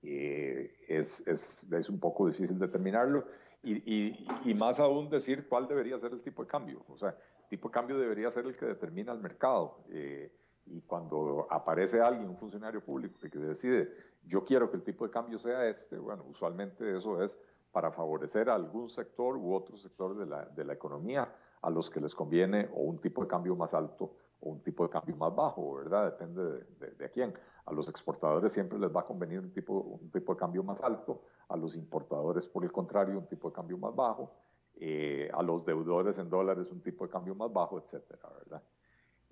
[0.00, 3.26] es, es, es, un poco difícil determinarlo
[3.62, 6.84] y, más aún decir cuál debería ser el tipo de cambio.
[6.88, 9.84] O sea, el tipo de cambio debería ser el que determina el mercado.
[9.90, 10.32] Eh,
[10.66, 13.90] y cuando aparece alguien, un funcionario público, que decide,
[14.24, 17.38] yo quiero que el tipo de cambio sea este, bueno, usualmente eso es
[17.72, 21.90] para favorecer a algún sector u otro sector de la, de la economía a los
[21.90, 25.16] que les conviene o un tipo de cambio más alto o un tipo de cambio
[25.16, 26.04] más bajo, ¿verdad?
[26.04, 27.34] Depende de, de, de, quién.
[27.66, 30.80] A los exportadores siempre les va a convenir un tipo, un tipo de cambio más
[30.80, 34.32] alto, a los importadores, por el contrario, un tipo de cambio más bajo,
[34.80, 38.62] eh, a los deudores en dólares un tipo de cambio más bajo, etcétera, ¿verdad?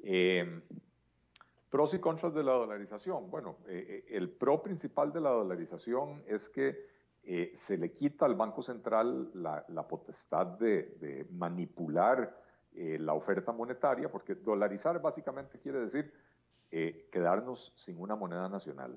[0.03, 0.61] Em,
[1.71, 3.31] pros y contras de la dolarización.
[3.31, 6.97] Bueno, eh, eh, el pro principal de la dolarización es que
[7.55, 12.41] se le quita al Banco Central la, potestad de, de manipular
[12.73, 16.13] la oferta monetaria, porque dolarizar básicamente quiere decir
[16.71, 18.97] quedarnos sin una moneda nacional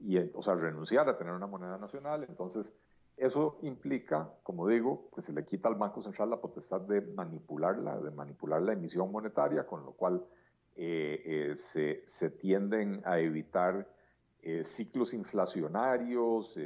[0.00, 2.24] y, o sea, renunciar a tener una moneda nacional.
[2.28, 2.72] Entonces,
[3.16, 7.98] eso implica, como digo, que se le quita al Banco Central la potestad de manipularla,
[7.98, 10.24] de manipular la emisión monetaria, con lo cual
[10.76, 13.88] eh, eh, se, se, tienden a evitar
[14.40, 16.56] eh, ciclos inflacionarios,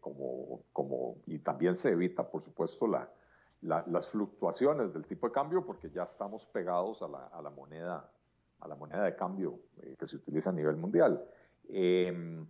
[0.00, 3.10] como, como, y también se evita, por supuesto, la,
[3.62, 8.10] las fluctuaciones del tipo de cambio, porque ya estamos pegados a la, a la moneda,
[8.60, 9.58] a la moneda de cambio
[9.98, 11.24] que se utiliza a nivel mundial.
[11.68, 12.46] Em,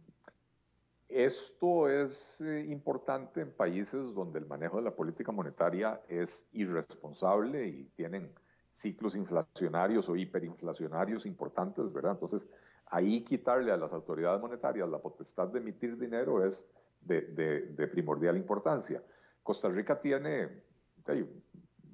[1.08, 7.66] esto es eh, importante en países donde el manejo de la política monetaria es irresponsable
[7.66, 8.32] y tienen
[8.70, 12.12] ciclos inflacionarios o hiperinflacionarios importantes, ¿verdad?
[12.12, 12.48] Entonces,
[12.86, 16.68] ahí quitarle a las autoridades monetarias la potestad de emitir dinero es
[17.00, 19.02] de, primordial importancia.
[19.42, 20.62] Costa Rica tiene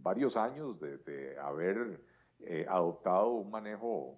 [0.03, 2.01] varios años de, haber
[2.41, 4.17] eh, adoptado un manejo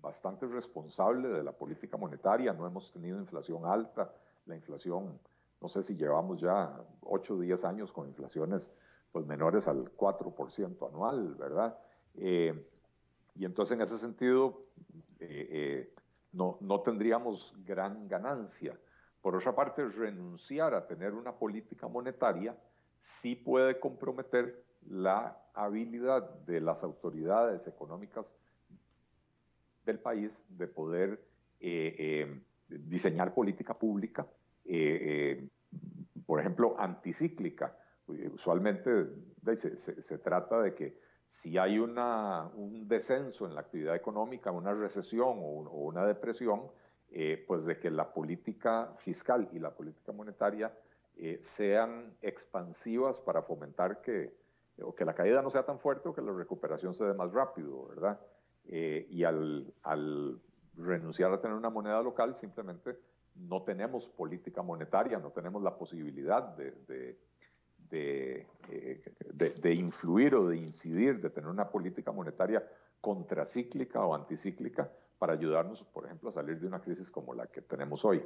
[0.00, 4.14] bastante responsable de la política monetaria, no hemos tenido inflación alta,
[4.48, 5.18] la inflación,
[5.60, 8.72] no sé si llevamos ya 8 o 10 años con inflaciones
[9.10, 11.78] pues menores al 4% anual, ¿verdad?
[12.14, 12.66] Eh,
[13.34, 14.66] y entonces en ese sentido
[15.18, 15.94] eh, eh,
[16.32, 18.78] no, no tendríamos gran ganancia.
[19.20, 22.56] Por otra parte, renunciar a tener una política monetaria
[23.00, 28.36] sí puede comprometer la habilidad de las autoridades económicas
[29.84, 31.26] del país de poder
[32.68, 34.26] diseñar política pública
[34.70, 35.48] eh, eh,
[36.26, 37.74] por ejemplo, anticíclica.
[38.34, 39.06] Usualmente
[39.56, 45.38] se, trata de que si hay una, un descenso en la actividad económica, una recesión
[45.38, 46.70] o, una depresión,
[47.10, 50.72] eh, pues de que la política fiscal y la política monetaria
[51.40, 54.32] sean expansivas para fomentar que,
[54.80, 57.32] o que la caída no sea tan fuerte o que la recuperación se dé más
[57.32, 58.20] rápido, ¿verdad?
[58.64, 60.40] y al, al
[60.76, 62.96] renunciar a tener una moneda local, simplemente
[63.38, 67.18] no tenemos política monetaria, no tenemos la posibilidad de,
[67.90, 72.66] de, eh, influir o de incidir, de tener una política monetaria
[73.00, 77.62] contracíclica o anticíclica para ayudarnos, por ejemplo, a salir de una crisis como la que
[77.62, 78.22] tenemos hoy.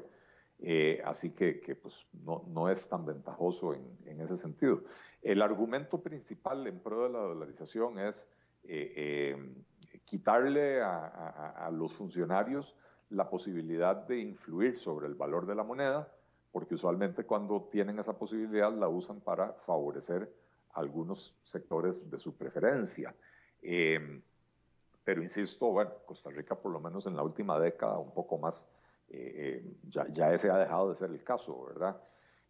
[0.58, 4.84] Eh, así que, pues, no, es tan ventajoso en, ese sentido.
[5.20, 8.28] El argumento principal en pro de la dolarización es
[8.64, 9.36] eh,
[10.04, 12.76] quitarle a, los funcionarios
[13.12, 16.12] la posibilidad de influir sobre el valor de la moneda,
[16.50, 20.30] porque usualmente cuando tienen esa posibilidad la usan para favorecer
[20.74, 23.14] algunos sectores de su preferencia.
[23.60, 24.22] Em,
[25.04, 28.66] pero insisto, bueno, Costa Rica por lo menos en la última década, un poco más,
[29.08, 32.00] eh, eh, ya, ya, ese ha dejado de ser el caso, ¿verdad?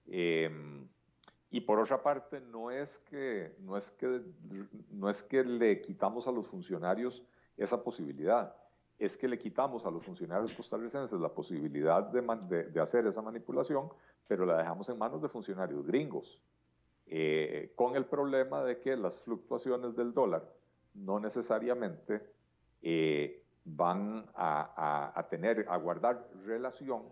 [0.06, 0.86] Em,
[1.50, 4.22] y por otra parte, no es, que, no, es que,
[4.90, 7.22] no es que le quitamos a los funcionarios
[7.56, 8.56] esa posibilidad,
[9.04, 12.22] es que le quitamos a los funcionarios costarricenses la posibilidad de,
[12.70, 13.88] de, hacer esa manipulación,
[14.28, 16.40] pero la dejamos en manos de funcionarios gringos,
[17.06, 20.48] eh, con el problema de que las fluctuaciones del dólar
[20.94, 22.22] no necesariamente
[22.80, 27.02] eh, van a, tener, a guardar relación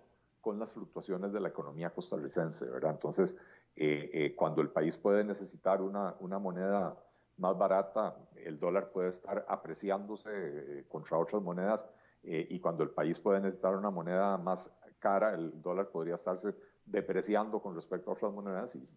[0.41, 2.93] con las fluctuaciones de la economía costarricense, ¿verdad?
[2.93, 3.37] Entonces,
[3.77, 6.97] eh, eh, cuando el país puede necesitar una, una, moneda
[7.37, 11.89] más barata, el dólar puede estar apreciándose contra otras monedas
[12.23, 17.61] y cuando el país puede necesitar una moneda más cara, el dólar podría estarse depreciando
[17.61, 18.89] con respecto a otras monedas y,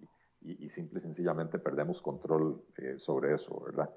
[0.41, 2.63] y, y simple y sencillamente perdemos control
[2.97, 3.89] sobre eso, ¿verdad?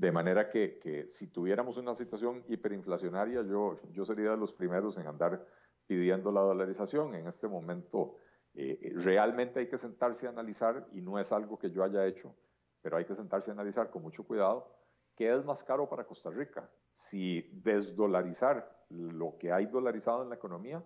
[0.00, 4.96] De manera que, que, si tuviéramos una situación hiperinflacionaria, yo, yo sería de los primeros
[4.96, 5.44] en andar
[5.86, 7.14] pidiendo la dolarización.
[7.14, 8.16] En este momento
[8.54, 12.06] eh, eh, realmente hay que sentarse a analizar, y no es algo que yo haya
[12.06, 12.34] hecho,
[12.82, 14.68] pero hay que sentarse a analizar con mucho cuidado,
[15.16, 20.36] qué es más caro para Costa Rica, si desdolarizar lo que hay dolarizado en la
[20.36, 20.82] economía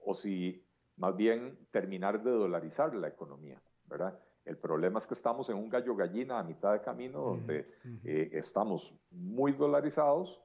[0.00, 0.64] o si
[0.96, 4.18] más bien terminar de dolarizar la economía, ¿verdad?
[4.44, 7.66] El problema es que estamos en un gallo gallina a mitad de camino donde
[8.04, 10.40] eh, estamos muy dolarizados,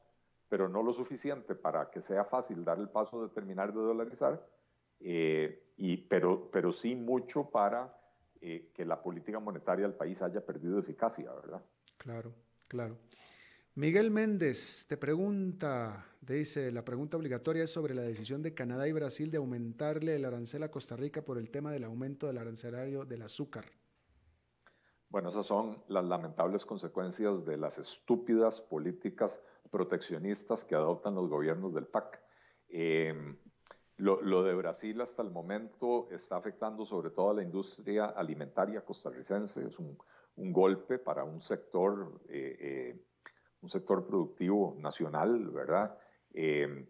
[0.48, 4.46] pero no lo suficiente para que sea fácil dar el paso de terminar de dolarizar,
[5.02, 7.99] eh, y, pero, pero sí mucho para
[8.42, 11.62] eh, que la política monetaria del país haya perdido eficacia, ¿verdad?
[11.98, 12.34] Claro,
[12.68, 12.98] claro.
[13.76, 18.92] Miguel Méndez te pregunta, dice, la pregunta obligatoria es sobre la decisión de Canadá y
[18.92, 23.06] Brasil de aumentarle el arancel a Costa Rica por el tema del aumento del arancelario
[23.06, 23.66] del azúcar.
[25.10, 31.74] Bueno, esas son las lamentables consecuencias de las estúpidas políticas proteccionistas que adoptan los gobiernos
[31.74, 32.22] del PAC.
[32.68, 33.38] Em,
[34.00, 39.66] lo, de Brasil hasta el momento está afectando sobre todo a la industria alimentaria costarricense.
[39.66, 39.98] Es un,
[40.38, 43.06] golpe para un sector, eh, eh,
[43.62, 45.98] un sector productivo nacional, ¿verdad?
[46.34, 46.88] Em,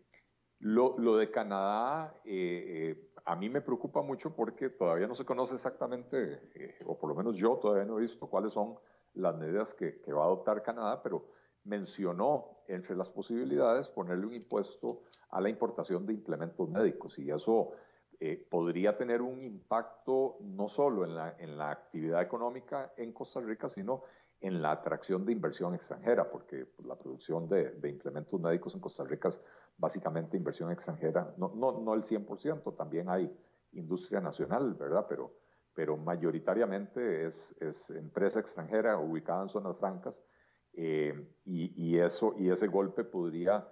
[0.60, 6.78] lo, de Canadá, eh, a mí me preocupa mucho porque todavía no se conoce exactamente,
[6.86, 8.78] o por lo menos yo todavía no he visto cuáles son
[9.16, 11.26] las medidas que, va a adoptar Canadá, pero
[11.64, 17.72] mencionó entre las posibilidades ponerle un impuesto a la importación de implementos médicos y eso
[18.20, 23.40] eh, podría tener un impacto no solo en la, en la actividad económica en Costa
[23.40, 24.04] Rica, sino
[24.42, 29.04] en la atracción de inversión extranjera, porque la producción de, de, implementos médicos en Costa
[29.04, 29.40] Rica es
[29.78, 33.30] básicamente inversión extranjera, no, no, no el 100%, también hay
[33.74, 35.06] industria nacional, ¿verdad?
[35.08, 35.34] Pero,
[35.74, 40.22] pero mayoritariamente es, es empresa extranjera ubicada en zonas francas
[40.74, 43.68] eh, y, y, eso, y ese golpe podría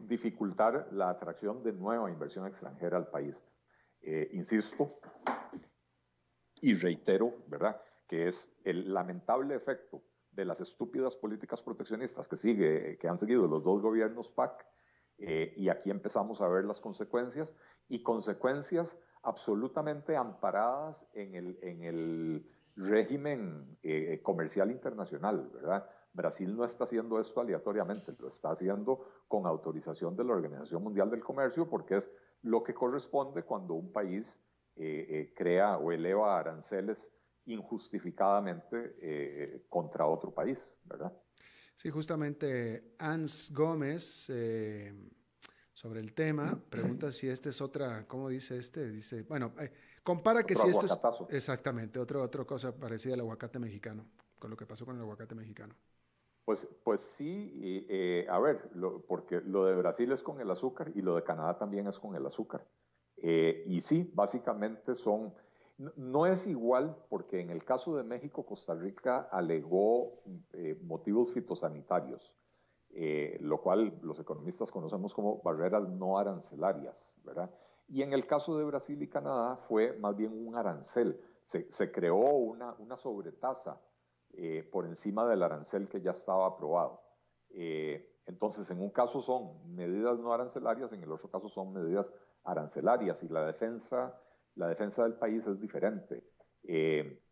[0.00, 3.44] dificultar la atracción de nueva inversión extranjera al país.
[4.02, 4.98] Eh, insisto
[6.60, 7.80] y reitero, ¿verdad?
[8.06, 13.46] que es el lamentable efecto de las estúpidas políticas proteccionistas que, sigue, que han seguido
[13.46, 14.66] los dos gobiernos PAC,
[15.18, 17.54] eh, y aquí empezamos a ver las consecuencias,
[17.88, 25.88] y consecuencias absolutamente amparadas en el, en el régimen eh, comercial internacional, ¿verdad?
[26.12, 31.10] Brasil no está haciendo esto aleatoriamente, lo está haciendo con autorización de la Organización Mundial
[31.10, 32.10] del Comercio, porque es
[32.42, 34.40] lo que corresponde cuando un país
[34.76, 37.12] eh, crea o eleva aranceles
[37.46, 41.12] injustificadamente eh, contra otro país, ¿verdad?
[41.76, 44.94] Sí, justamente Hans Gómez, eh,
[45.74, 48.88] sobre el tema, pregunta si este es otra, ¿cómo dice este?
[48.90, 49.70] Dice, bueno, eh,
[50.02, 50.96] compara que si esto es...
[51.30, 54.06] Exactamente, otra, otra cosa parecida al aguacate mexicano,
[54.38, 55.74] con lo que pasó con el aguacate mexicano.
[56.44, 57.86] Pues, pues sí,
[58.28, 58.70] a ver,
[59.08, 62.14] porque lo de Brasil es con el azúcar y lo de Canadá también es con
[62.14, 62.66] el azúcar.
[63.16, 65.32] y sí, básicamente son
[65.76, 70.20] no es igual porque en el caso de México, Costa Rica alegó
[70.52, 72.34] eh, motivos fitosanitarios,
[72.94, 77.50] eh, lo cual los economistas conocemos como barreras no arancelarias, ¿verdad?
[77.88, 81.20] Y en el caso de Brasil y Canadá fue más bien un arancel.
[81.42, 83.78] Se, creó una, una sobretasa
[84.32, 87.02] eh, por encima del arancel que ya estaba aprobado.
[88.26, 92.10] entonces, en un caso son medidas no arancelarias, en el otro caso son medidas
[92.44, 94.18] arancelarias y la defensa
[94.56, 96.24] la defensa del país es diferente.
[96.62, 97.22] Eh,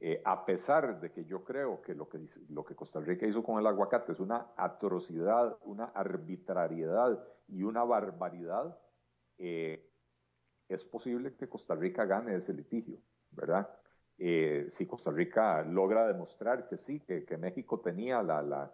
[0.00, 3.66] eh, a pesar de que yo creo que lo, que Costa Rica hizo con el
[3.66, 7.18] aguacate es una atrocidad, una arbitrariedad
[7.48, 8.78] y una barbaridad,
[9.38, 9.90] eh,
[10.68, 12.98] es posible que Costa Rica gane ese litigio,
[13.32, 13.68] ¿verdad?
[14.18, 18.72] Eh, si Costa Rica logra demostrar que sí, que, México tenía la,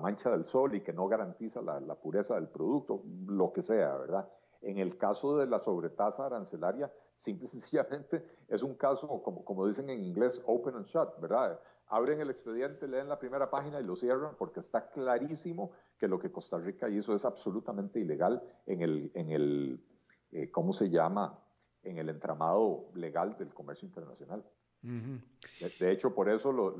[0.00, 3.94] mancha del sol y que no garantiza la, la, pureza del producto, lo que sea,
[3.94, 4.28] ¿verdad?
[4.62, 6.90] En el caso de la sobretasa arancelaria,
[7.20, 11.60] simple y sencillamente es un caso, como, como dicen en inglés, open and shut, ¿verdad?
[11.88, 16.18] Abren el expediente, leen la primera página y lo cierran porque está clarísimo que lo
[16.18, 19.84] que Costa Rica hizo es absolutamente ilegal en el, en el
[20.32, 21.38] eh, ¿cómo se llama?
[21.82, 24.44] En el entramado legal del comercio internacional.
[24.82, 26.76] de, hecho, por eso lo,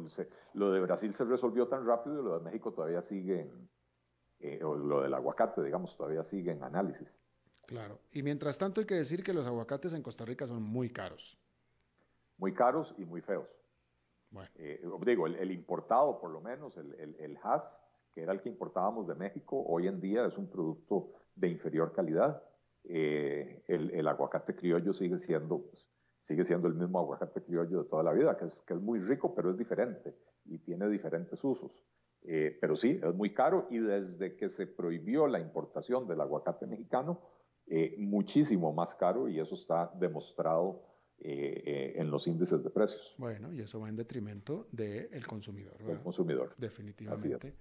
[0.54, 3.68] lo, de Brasil se resolvió tan rápido y lo de México todavía sigue, en,
[4.38, 7.18] eh, o lo del aguacate, digamos, todavía sigue en análisis.
[7.70, 8.00] Claro.
[8.10, 11.38] Y mientras tanto hay que decir que los aguacates en Costa Rica son muy caros.
[12.36, 13.46] Muy caros y muy feos.
[14.28, 14.50] Bueno.
[14.56, 17.80] Eh, digo, el, importado por lo menos, el, el, el Haas,
[18.12, 21.92] que era el que importábamos de México, hoy en día es un producto de inferior
[21.92, 22.42] calidad.
[22.82, 25.86] Eh, el, aguacate criollo sigue siendo, pues,
[26.18, 28.98] sigue siendo el mismo aguacate criollo de toda la vida, que es, que es muy
[28.98, 31.84] rico, pero es diferente y tiene diferentes usos.
[32.22, 36.66] Eh, pero sí, es muy caro y desde que se prohibió la importación del aguacate
[36.66, 37.20] mexicano,
[37.70, 40.82] eh, muchísimo más caro y eso está demostrado
[41.22, 43.14] en los índices de precios.
[43.18, 45.76] Bueno, y eso va en detrimento del consumidor.
[45.84, 46.54] Del consumidor.
[46.56, 47.54] Definitivamente.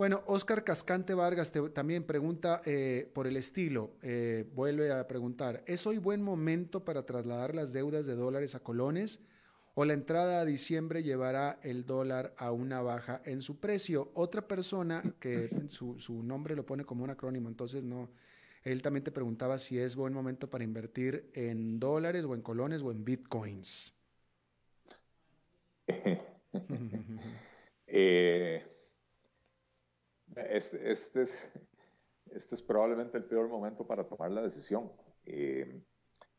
[0.00, 5.86] Bueno, Oscar Cascante Vargas también pregunta eh, por el estilo, eh, vuelve a preguntar, ¿es
[5.86, 9.22] hoy buen momento para trasladar las deudas de dólares a colones
[9.74, 14.10] o la entrada a diciembre llevará el dólar a una baja en su precio?
[14.14, 18.08] Otra persona que su, nombre lo pone como un acrónimo, entonces no,
[18.62, 22.82] él también te preguntaba si es buen momento para invertir en dólares o en colones
[22.82, 23.96] o en bitcoins.
[27.86, 28.66] eh
[30.48, 34.90] este, este, es, probablemente el peor momento para tomar la decisión.
[35.24, 35.82] Eh,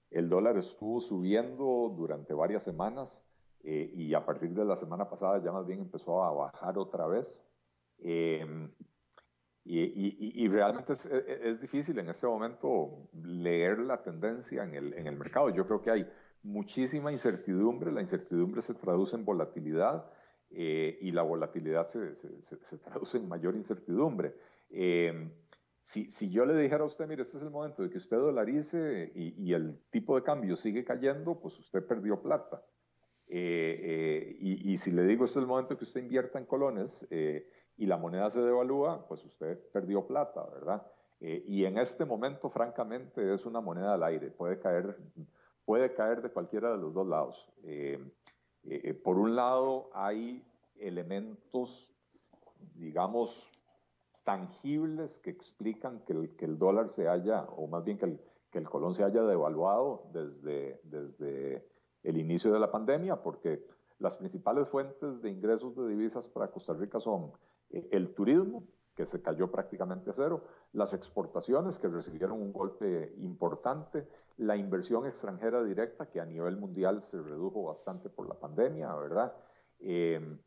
[0.10, 3.26] el dólar estuvo subiendo durante varias semanas
[3.64, 7.08] eh, y a partir de la semana pasada ya más bien empezó a bajar otra
[7.08, 7.46] vez.
[9.64, 14.94] Eh, y, y, realmente es, es, difícil en este momento leer la tendencia en el,
[14.94, 15.50] en el mercado.
[15.50, 16.08] Yo creo que hay
[16.44, 20.10] muchísima incertidumbre, la incertidumbre se traduce en volatilidad
[20.50, 24.36] eh, y la volatilidad se, se, traduce en mayor incertidumbre.
[24.72, 25.32] Eh,
[25.80, 28.18] si, si, yo le dijera a usted, mire, este es el momento de que usted
[28.18, 32.64] dolarice y, y el tipo de cambio sigue cayendo, pues usted perdió plata.
[33.28, 36.46] Eh, y, y, si le digo, este es el momento de que usted invierta en
[36.46, 37.08] colones
[37.78, 40.86] y la moneda se devalúa, pues usted perdió plata, ¿verdad?
[41.24, 44.98] y en este momento, francamente, es una moneda al aire, puede caer,
[45.66, 47.48] puede caer de cualquiera de los dos lados.
[47.64, 48.04] Eh,
[48.64, 50.44] eh, por un lado, hay
[50.80, 51.94] elementos,
[52.76, 53.52] digamos,
[54.24, 58.20] tangibles que explican que el, que el dólar se haya, o más bien que el,
[58.52, 61.68] que el, colón se haya devaluado desde, desde
[62.04, 63.66] el inicio de la pandemia, porque
[64.00, 68.64] las principales fuentes de ingresos de divisas para Costa Rica son eh, el turismo,
[68.96, 70.44] que se cayó prácticamente a cero,
[70.74, 74.08] las exportaciones que recibieron un golpe importante,
[74.38, 79.34] la inversión extranjera directa que a nivel mundial se redujo bastante por la pandemia, ¿verdad?
[79.80, 80.38] Em,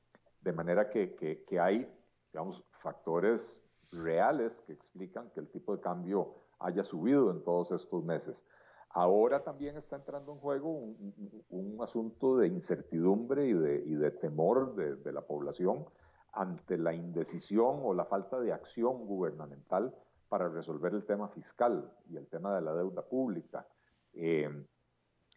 [0.40, 1.90] de manera que, que, hay,
[2.32, 8.04] digamos, factores reales que explican que el tipo de cambio haya subido en todos estos
[8.04, 8.46] meses.
[8.90, 14.10] Ahora también está entrando en juego un, un, asunto de incertidumbre y de, y de
[14.12, 15.86] temor de la población
[16.34, 19.94] ante la indecisión o la falta de acción gubernamental
[20.28, 23.66] para resolver el tema fiscal y el tema de la deuda pública.
[24.12, 24.50] Eh,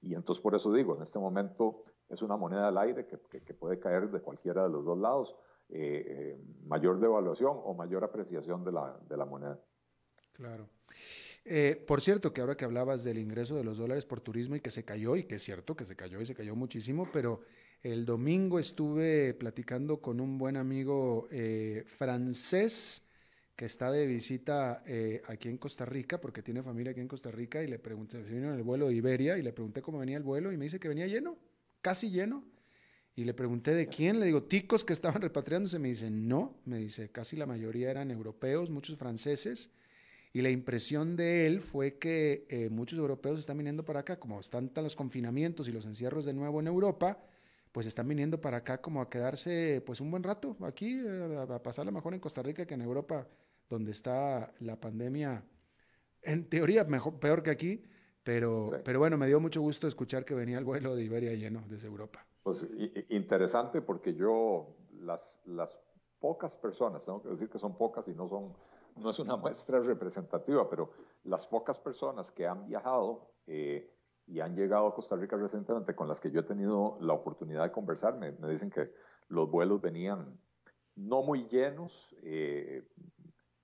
[0.02, 3.18] y entonces por eso digo, en este momento es una moneda al aire que,
[3.54, 5.36] puede caer de cualquiera de los dos lados,
[5.70, 9.60] eh, eh, mayor devaluación o mayor apreciación de la, de la moneda.
[10.34, 10.68] Claro.
[11.86, 14.72] Por cierto, que ahora que hablabas del ingreso de los dólares por turismo y que
[14.72, 17.42] se cayó, y que es cierto que se cayó y se cayó muchísimo, pero
[17.84, 23.04] el domingo estuve platicando con un buen amigo eh, francés
[23.56, 27.32] que está de visita eh, aquí en Costa Rica, porque tiene familia aquí en Costa
[27.32, 30.18] Rica, y le pregunté, vino en el vuelo de Iberia, y le pregunté cómo venía
[30.18, 31.38] el vuelo, y me dice que venía lleno,
[31.82, 32.44] casi lleno.
[33.16, 36.78] Y le pregunté de quién, le digo, ticos que estaban repatriándose, me dice, no, me
[36.78, 39.72] dice, casi la mayoría eran europeos, muchos franceses,
[40.38, 44.40] y la impresión de él fue que eh, muchos europeos están viniendo para acá, como
[44.40, 47.18] están los confinamientos y los encierros de nuevo en Europa,
[47.72, 51.64] pues están viniendo para acá como a quedarse pues un buen rato aquí, eh, a,
[51.64, 53.28] pasarla mejor en Costa Rica que en Europa,
[53.68, 55.44] donde está la pandemia,
[56.22, 57.82] en teoría mejor, peor que aquí,
[58.24, 61.64] pero, pero bueno, me dio mucho gusto escuchar que venía el vuelo de Iberia lleno
[61.68, 62.24] desde Europa.
[62.44, 62.64] Pues
[63.10, 65.80] interesante porque yo, las, las
[66.20, 68.54] pocas personas, tengo que decir que son pocas y no son,
[69.00, 70.92] no es una muestra representativa, pero
[71.24, 76.20] las pocas personas que han viajado y han llegado a Costa Rica recientemente, con las
[76.20, 78.92] que yo he tenido la oportunidad de conversar, me, dicen que
[79.30, 80.38] los vuelos venían
[80.96, 82.16] no muy llenos.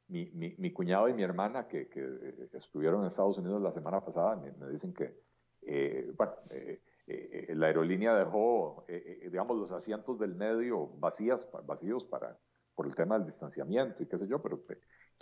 [0.08, 4.36] Mi, mi, cuñado y mi hermana que, que, estuvieron en Estados Unidos la semana pasada
[4.36, 5.20] me, dicen que,
[6.16, 6.34] bueno,
[7.06, 12.38] eh, eh, la aerolínea dejó, eh, digamos, los asientos del medio vacías, vacíos para,
[12.76, 14.62] por el tema del distanciamiento y qué sé yo, pero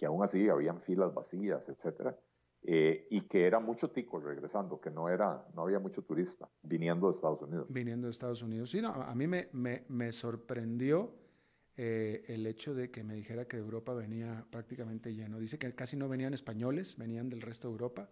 [0.02, 2.18] que aún así habían filas vacías, etcétera,
[2.64, 7.14] y que era mucho tico regresando, que no, era, no había mucho turista viniendo de
[7.14, 7.68] Estados Unidos.
[7.70, 8.72] Viniendo de Estados Unidos.
[8.72, 11.14] Sí, no, a mí me, me, me sorprendió
[11.76, 15.40] el hecho de que me dijera que de Europa venía prácticamente lleno.
[15.40, 18.10] Dice que casi no venían españoles, venían del resto de Europa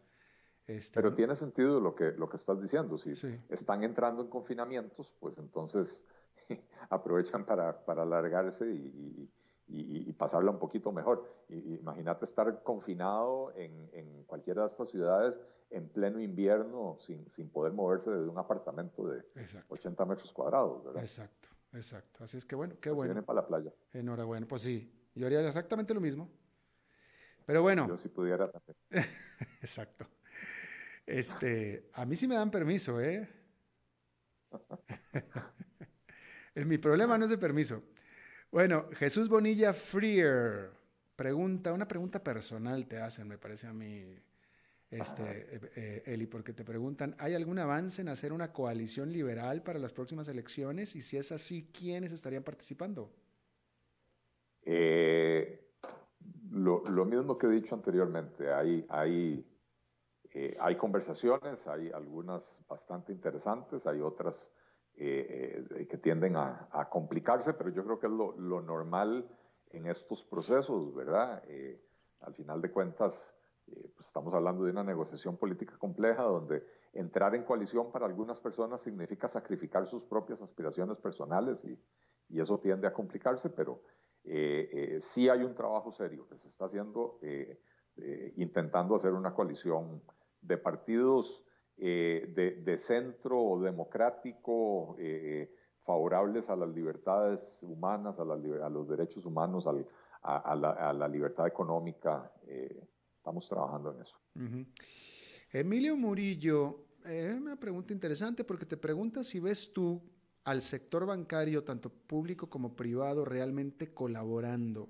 [0.70, 2.96] este, Pero tiene sentido lo que, lo que estás diciendo.
[3.00, 3.14] Si
[3.50, 6.06] están entrando en confinamientos, pues entonces
[6.92, 9.30] aprovechan para, para alargarse y, y,
[10.18, 11.26] pasarla un poquito mejor.
[11.50, 17.74] imagínate estar confinado en, en, cualquiera de estas ciudades en pleno invierno sin, sin poder
[17.74, 19.24] moverse desde un apartamento de
[19.68, 21.02] 80 metros cuadrados, ¿verdad?
[21.02, 22.24] Exacto, exacto.
[22.24, 23.14] Así es que bueno, qué pues bueno.
[23.14, 23.74] Vienen para la playa.
[23.94, 24.48] Enhorabuena.
[24.48, 26.30] Pues sí, yo haría exactamente lo mismo.
[27.46, 27.88] Pero bueno.
[27.88, 28.78] Yo si pudiera también.
[29.62, 30.08] exacto.
[31.06, 33.28] Este, a mí sí me dan permiso, ¿eh?
[36.56, 37.84] Mi problema no es de permiso.
[38.52, 40.72] Bueno, Jesús Bonilla Freer
[41.16, 44.18] pregunta, una pregunta personal te hacen, me parece a mí,
[44.89, 49.62] este, eh, eh, Eli, porque te preguntan, ¿hay algún avance en hacer una coalición liberal
[49.62, 50.95] para las próximas elecciones?
[50.95, 53.12] Y si es así, ¿quiénes estarían participando?
[54.64, 55.74] Eh,
[56.50, 59.45] lo, lo, mismo que he dicho anteriormente, hay, hay
[60.32, 64.52] eh, hay conversaciones, hay algunas bastante interesantes, hay otras
[65.02, 69.26] eh, eh, que tienden a, complicarse, pero yo creo que es lo, normal
[69.70, 71.41] en estos procesos, ¿verdad?
[72.20, 73.34] al final de cuentas,
[73.66, 78.82] pues estamos hablando de una negociación política compleja donde entrar en coalición para algunas personas
[78.82, 81.82] significa sacrificar sus propias aspiraciones personales y,
[82.28, 83.82] y eso tiende a complicarse, pero
[85.00, 87.22] sí hay un trabajo serio que se está haciendo
[88.36, 90.02] intentando hacer una coalición
[90.41, 91.45] de partidos
[91.82, 95.50] eh, de, centro o democrático eh,
[95.82, 99.66] favorables a las libertades humanas, a, los derechos humanos,
[100.24, 102.32] a, la, libertad económica.
[102.48, 104.18] Eh, estamos trabajando en eso.
[105.52, 110.02] Emilio Murillo, es una pregunta interesante porque te pregunta si ves tú
[110.44, 114.90] al sector bancario, tanto público como privado, realmente colaborando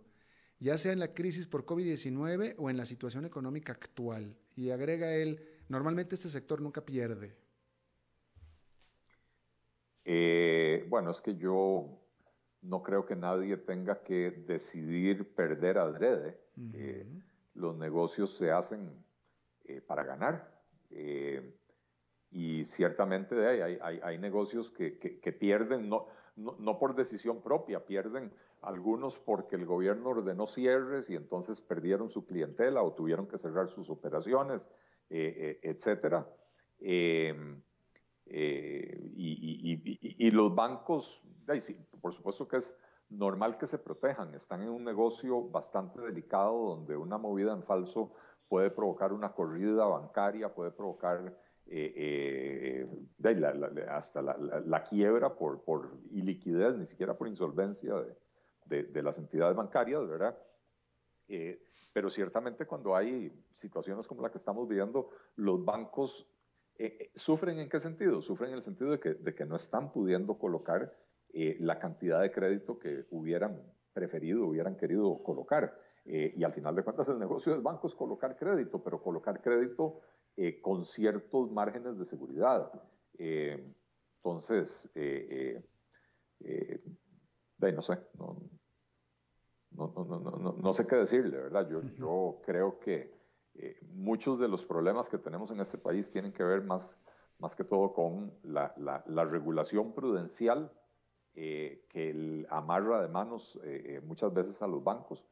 [0.60, 4.36] ya sea en la crisis por COVID-19 o en la situación económica actual.
[4.56, 7.36] Y agrega él, normalmente este sector nunca pierde.
[10.04, 12.00] Eh, bueno, es que yo
[12.64, 16.40] no creo que nadie tenga que decidir perder adrede.
[16.74, 17.08] Eh,
[17.54, 18.92] los negocios se hacen
[19.66, 20.60] eh, para ganar.
[22.32, 29.56] y ciertamente hay, hay, negocios que, pierden, no, no, por decisión propia, pierden algunos porque
[29.56, 34.70] el gobierno ordenó cierres y entonces perdieron su clientela o tuvieron que cerrar sus operaciones,
[35.10, 36.28] eh, eh, etcétera.
[36.80, 37.62] Em,
[38.28, 41.22] eh, y, los bancos,
[42.00, 42.78] por supuesto que es
[43.10, 48.14] normal que se protejan, están en un negocio bastante delicado donde una movida en falso
[48.48, 51.36] puede provocar una corrida bancaria, puede provocar
[53.90, 57.96] hasta la, quiebra por, por iliquidez, ni siquiera por insolvencia
[58.66, 60.38] de, de, las entidades bancarias, ¿verdad?
[61.30, 61.62] Eh,
[61.94, 66.28] pero ciertamente cuando hay situaciones como la que estamos viviendo, los bancos
[66.76, 68.20] eh, eh, sufren en qué sentido?
[68.22, 70.94] Sufren en el sentido de que, de que no están pudiendo colocar
[71.32, 73.62] la cantidad de crédito que hubieran
[73.94, 75.80] preferido, hubieran querido colocar.
[76.04, 80.00] y al final de cuentas el negocio del banco es colocar crédito, pero colocar crédito
[80.64, 82.72] con ciertos márgenes de seguridad.
[83.14, 84.90] entonces,
[87.60, 88.42] no sé, no,
[89.72, 91.70] no, no, no, no, sé qué decirle, ¿verdad?
[91.70, 93.14] Yo, yo creo que
[93.56, 96.98] eh, muchos de los problemas que tenemos en este país tienen que ver más,
[97.40, 100.72] más que todo con la, la, regulación prudencial
[101.36, 105.26] eh, que amarra de manos eh, muchas veces a los bancos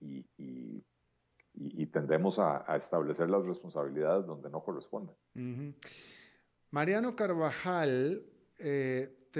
[0.00, 5.14] y, y, tendemos a, establecer las responsabilidades donde no corresponden.
[6.70, 8.26] Mariano Carvajal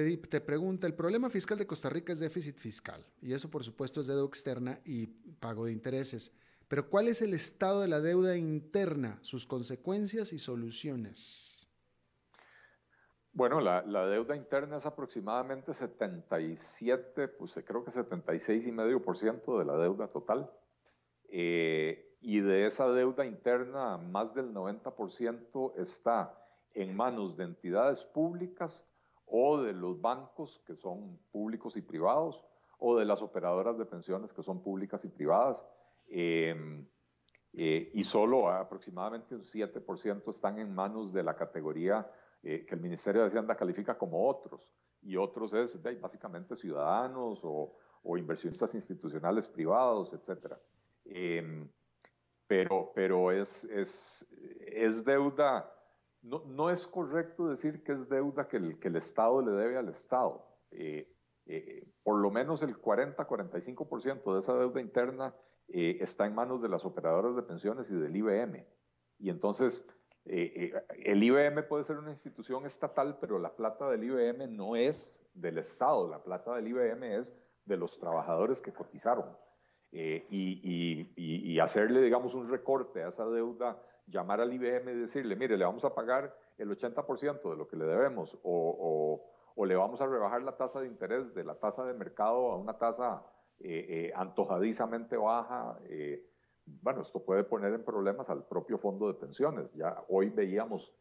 [0.04, 4.02] te, pregunta, el problema fiscal de Costa Rica es déficit fiscal, y eso por supuesto
[4.02, 6.34] es deuda externa y pago de intereses.
[6.68, 11.66] Pero ¿cuál es el estado de la deuda interna, sus consecuencias y soluciones?
[13.32, 20.50] Bueno, la, deuda interna es aproximadamente 77, pues creo que 76,5% de la deuda total.
[21.30, 26.38] Eh, y de esa deuda interna, más del 90% está
[26.74, 28.84] en manos de entidades públicas
[29.26, 32.44] o de los bancos que son públicos y privados
[32.78, 35.64] o de las operadoras de pensiones que son públicas y privadas.
[36.08, 36.86] Em,
[37.52, 42.08] eh, y solo aproximadamente un 7% están en manos de la categoría
[42.42, 44.74] eh, que el Ministerio de Hacienda califica como otros.
[45.02, 50.54] Y otros es básicamente ciudadanos o, o, inversionistas institucionales privados, etc.
[51.04, 51.68] Em,
[52.46, 54.26] pero pero es, es,
[54.60, 55.72] es deuda,
[56.26, 59.88] no, es correcto decir que es deuda que el, que el Estado le debe al
[59.88, 60.46] Estado.
[60.70, 61.12] Eh,
[62.02, 65.34] por lo menos el 40-45% de esa deuda interna
[65.68, 68.64] eh, está en manos de las operadoras de pensiones y del IBM.
[69.18, 69.84] Y entonces,
[70.24, 74.76] eh, eh, el IBM puede ser una institución estatal, pero la plata del IBM no
[74.76, 79.36] es del Estado, la plata del IBM es de los trabajadores que cotizaron.
[79.92, 85.64] Y, hacerle, digamos, un recorte a esa deuda, llamar al IBM y decirle, mire, le
[85.64, 89.22] vamos a pagar el 80% de lo que le debemos o,
[89.54, 92.56] o, le vamos a rebajar la tasa de interés de la tasa de mercado a
[92.56, 93.24] una tasa
[93.58, 96.24] eh, eh, antojadizamente baja, eh,
[96.66, 99.72] bueno, esto puede poner en problemas al propio fondo de pensiones.
[99.74, 100.92] Ya hoy veíamos,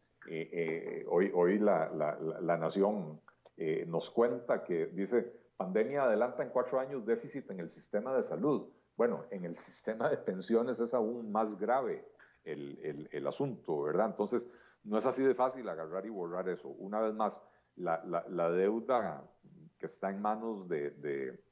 [1.10, 3.20] hoy, hoy la, la, la Nación
[3.88, 8.70] nos cuenta que dice, pandemia adelanta en cuatro años déficit en el sistema de salud.
[8.96, 12.06] Bueno, en el sistema de pensiones es aún más grave
[12.46, 14.08] el, el, el asunto, ¿verdad?
[14.08, 14.48] Entonces,
[14.84, 16.70] no es así de fácil agarrar y borrar eso.
[16.70, 17.42] Una vez más,
[17.76, 19.30] la, la deuda
[19.78, 21.44] que está en manos de, de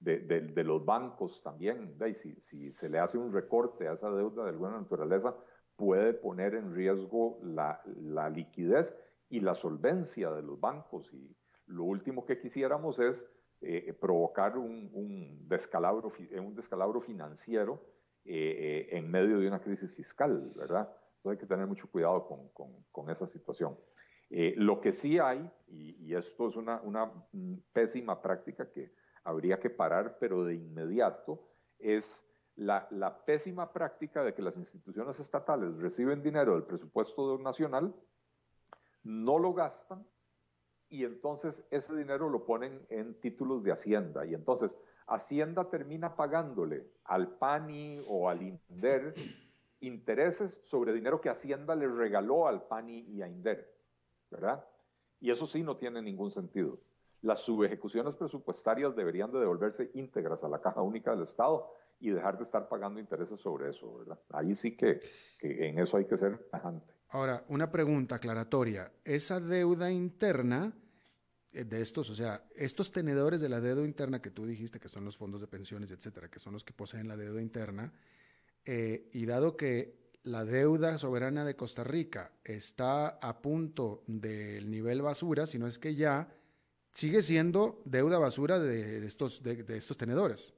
[0.00, 1.96] de, los bancos también.
[2.14, 5.34] Si, si, se le hace un recorte a esa deuda de alguna naturaleza,
[5.76, 8.96] puede poner en riesgo la, la liquidez
[9.28, 11.12] y la solvencia de los bancos.
[11.12, 11.34] Y
[11.66, 13.28] lo último que quisiéramos es
[13.60, 17.82] eh, provocar un, un, descalabro, un descalabro financiero
[18.26, 20.88] eh, eh, en medio de una crisis fiscal, ¿verdad?
[21.16, 22.48] Entonces hay que tener mucho cuidado con,
[22.92, 23.78] con, esa situación.
[24.30, 27.12] lo que sí hay, y, y esto es una, una
[27.72, 28.92] pésima práctica que
[29.24, 31.48] habría que parar, pero de inmediato,
[31.78, 37.94] es la, pésima práctica de que las instituciones estatales reciben dinero del presupuesto nacional,
[39.02, 40.06] no lo gastan
[40.88, 44.24] y entonces ese dinero lo ponen en títulos de Hacienda.
[44.24, 49.14] Y entonces Hacienda termina pagándole al PANI o al INDER
[49.80, 53.72] intereses sobre dinero que Hacienda le regaló al PANI y a INDER,
[54.30, 54.64] ¿verdad?
[55.20, 56.78] Y eso sí no tiene ningún sentido
[57.26, 62.36] las subejecuciones presupuestarias deberían de devolverse íntegras a la caja única del Estado y dejar
[62.36, 64.18] de estar pagando intereses sobre eso, ¿verdad?
[64.30, 65.00] Ahí sí que,
[65.40, 66.94] en eso hay que ser tajante.
[67.08, 68.92] Ahora, una pregunta aclaratoria.
[69.04, 70.72] Esa deuda interna
[71.64, 75.04] de estos, o sea, estos tenedores de la deuda interna que tú dijiste que son
[75.04, 77.92] los fondos de pensiones, etcétera, que son los que poseen la deuda interna,
[78.64, 85.00] eh, y dado que la deuda soberana de Costa Rica está a punto del nivel
[85.02, 86.28] basura, si no es que ya
[86.92, 90.52] sigue siendo deuda basura de, estos, de, estos tenedores.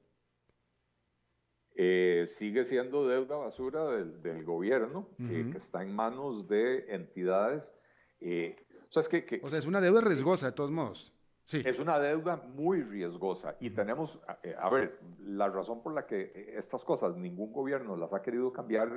[1.75, 7.73] Eh, sigue siendo deuda basura del, gobierno, que está en manos de entidades.
[8.21, 8.57] Eh,
[8.89, 11.13] o, sea, es que, o sea, es una deuda riesgosa de todos modos.
[11.45, 11.63] Sí.
[11.65, 16.53] Es una deuda muy riesgosa y tenemos, eh, a ver, la razón por la que
[16.55, 18.87] estas cosas ningún gobierno las ha querido cambiar,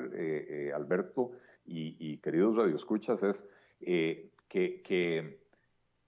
[0.74, 1.32] Alberto
[1.64, 3.48] y, y, queridos radioescuchas, es
[3.80, 5.42] que, que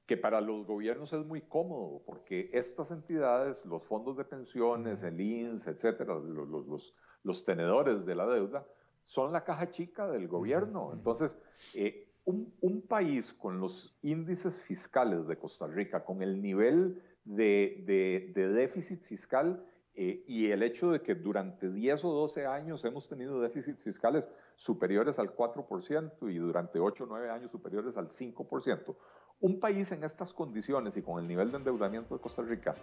[0.06, 5.20] que para los gobiernos es muy cómodo, porque estas entidades, los fondos de pensiones, el
[5.20, 8.66] INS, etcétera, los, los, tenedores de la deuda,
[9.02, 10.90] son la caja chica del gobierno.
[10.92, 11.38] Entonces,
[11.74, 19.02] eh, un, país con los índices fiscales de Costa Rica, con el nivel de, déficit
[19.02, 19.64] fiscal
[19.94, 24.28] eh, y el hecho de que durante 10 o 12 años hemos tenido déficits fiscales
[24.56, 28.96] superiores al 4% y durante 8 o 9 años superiores al 5%,
[29.40, 32.74] un país en estas condiciones y con el nivel de endeudamiento de Costa Rica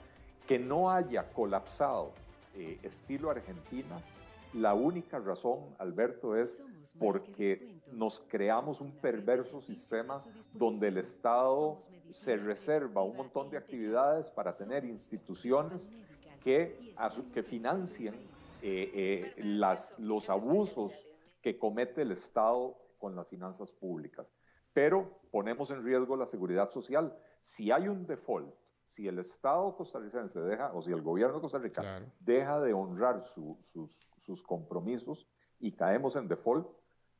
[0.48, 2.14] que no haya colapsado
[2.56, 3.98] eh, estilo Argentina,
[4.54, 6.62] la única razón, Alberto, es
[7.00, 10.24] porque nos creamos un perverso sistema
[10.54, 11.82] donde el Estado
[12.14, 15.90] se reserva un montón de actividades para tener instituciones
[16.44, 16.94] que,
[17.34, 18.16] que financien
[18.62, 21.08] eh, eh, las, los abusos
[21.42, 24.32] que comete el Estado con las finanzas públicas.
[24.74, 27.18] Pero ponemos en riesgo la seguridad social.
[27.40, 28.54] Si hay un default,
[28.92, 33.24] si el Estado costarricense deja, o si el gobierno de Costa Rica deja de honrar
[33.24, 35.26] sus, compromisos
[35.62, 36.68] y caemos en default,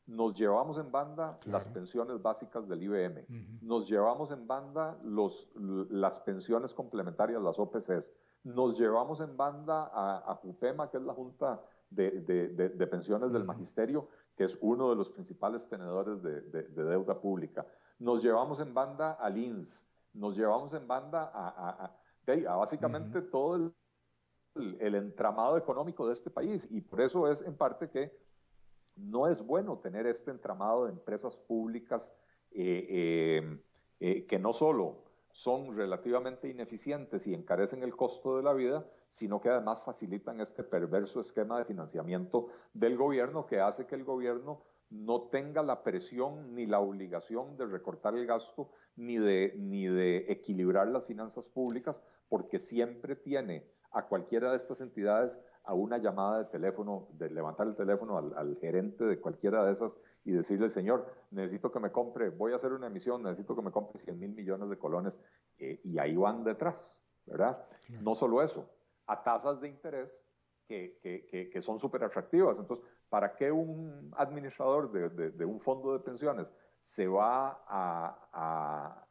[0.06, 3.26] nos llevamos en banda las pensiones básicas del IBM,
[3.62, 8.12] nos llevamos en banda los, las pensiones complementarias, las OPCs,
[8.44, 14.44] nos llevamos en banda a, a que es la Junta de, pensiones del magisterio, que
[14.44, 16.42] es uno de los principales tenedores de,
[16.74, 17.66] deuda pública.
[17.98, 21.98] Nos llevamos en banda al INS, nos llevamos en banda a,
[22.56, 26.68] básicamente todo el, el, entramado económico de este país.
[26.72, 28.12] Y por eso es en parte que
[28.96, 32.12] no es bueno tener este entramado de empresas públicas
[32.52, 33.60] eh, eh,
[34.00, 39.40] eh, que no solo son relativamente ineficientes y encarecen el costo de la vida, sino
[39.40, 44.64] que además facilitan este perverso esquema de financiamiento del gobierno que hace que el gobierno
[44.90, 50.26] no tenga la presión ni la obligación de recortar el gasto ni de, ni de
[50.30, 56.40] equilibrar las finanzas públicas, porque siempre tiene a cualquiera de estas entidades a una llamada
[56.40, 61.06] de teléfono, de levantar el teléfono al, gerente de cualquiera de esas y decirle, señor,
[61.30, 64.34] necesito que me compre, voy a hacer una emisión, necesito que me compre 100 mil
[64.34, 65.22] millones de colones,
[65.60, 67.64] eh, y ahí van detrás, ¿verdad?
[68.02, 68.70] No solo eso,
[69.06, 70.26] a tasas de interés
[70.68, 72.58] que, que, que, son súper atractivas.
[72.58, 79.08] Entonces, ¿para qué un administrador de, de, un fondo de pensiones se va a, a,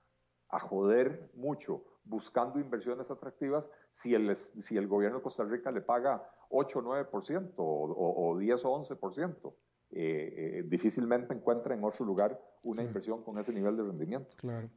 [0.48, 5.80] a joder mucho buscando inversiones atractivas si el, si el gobierno de Costa Rica le
[5.80, 9.54] paga 8 o 9% o, o 10 o 11%.
[9.92, 14.36] Eh, eh, difícilmente encuentra en otro lugar una inversión con ese nivel de rendimiento.
[14.36, 14.68] Claro.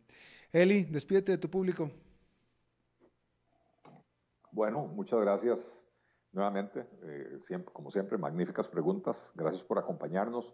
[0.52, 1.92] Eli, despídete de tu público.
[4.52, 5.86] Bueno, muchas gracias
[6.32, 6.86] nuevamente.
[7.04, 9.32] Eh, siempre, como siempre, magníficas preguntas.
[9.36, 10.54] Gracias por acompañarnos.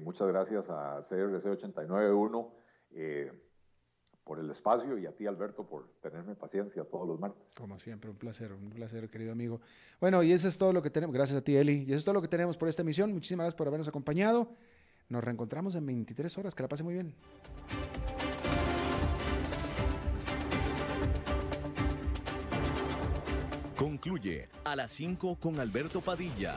[0.00, 2.52] Muchas gracias a CRC 891
[4.24, 7.54] por el espacio y a ti, Alberto, por tenerme paciencia todos los martes.
[7.54, 9.60] Como siempre, un placer, un placer, querido amigo.
[10.00, 11.14] Bueno, y eso es todo lo que tenemos.
[11.14, 11.84] Gracias a ti, Eli.
[11.86, 13.12] Y eso es todo lo que tenemos por esta emisión.
[13.12, 14.50] Muchísimas gracias por habernos acompañado.
[15.10, 16.54] Nos reencontramos en 23 horas.
[16.54, 17.14] Que la pase muy bien.
[23.76, 26.56] Concluye a las 5 con Alberto Padilla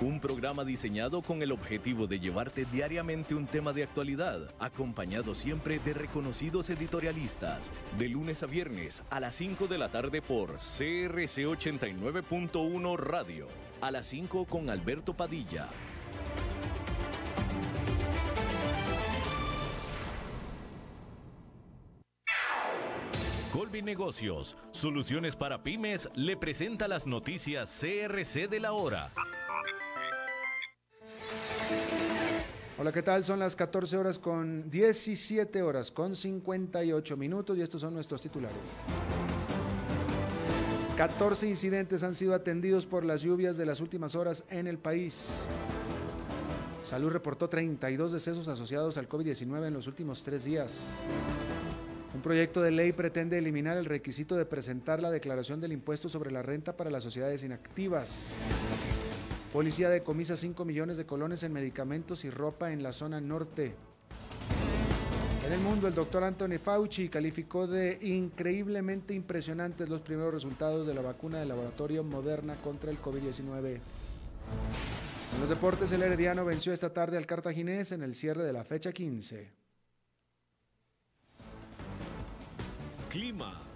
[0.00, 5.78] un programa diseñado con el objetivo de llevarte diariamente un tema de actualidad, acompañado siempre
[5.78, 11.46] de reconocidos editorialistas, de lunes a viernes a las 5 de la tarde por CRC
[11.46, 13.46] 89.1 Radio,
[13.80, 15.68] a las 5 con Alberto Padilla.
[23.52, 29.12] Colby Negocios, soluciones para pymes, le presenta las noticias CRC de la hora.
[32.76, 33.22] Hola, ¿qué tal?
[33.22, 38.80] Son las 14 horas con 17 horas con 58 minutos y estos son nuestros titulares.
[40.96, 45.46] 14 incidentes han sido atendidos por las lluvias de las últimas horas en el país.
[46.84, 50.94] Salud reportó 32 decesos asociados al COVID-19 en los últimos tres días.
[52.12, 56.32] Un proyecto de ley pretende eliminar el requisito de presentar la declaración del impuesto sobre
[56.32, 58.36] la renta para las sociedades inactivas.
[59.54, 63.72] Policía decomisa 5 millones de colones en medicamentos y ropa en la zona norte.
[65.46, 70.94] En el mundo, el doctor Anthony Fauci calificó de increíblemente impresionantes los primeros resultados de
[70.94, 73.78] la vacuna del laboratorio Moderna contra el COVID-19.
[75.34, 78.64] En los deportes, el Herediano venció esta tarde al Cartaginés en el cierre de la
[78.64, 79.52] fecha 15.
[83.08, 83.73] Clima.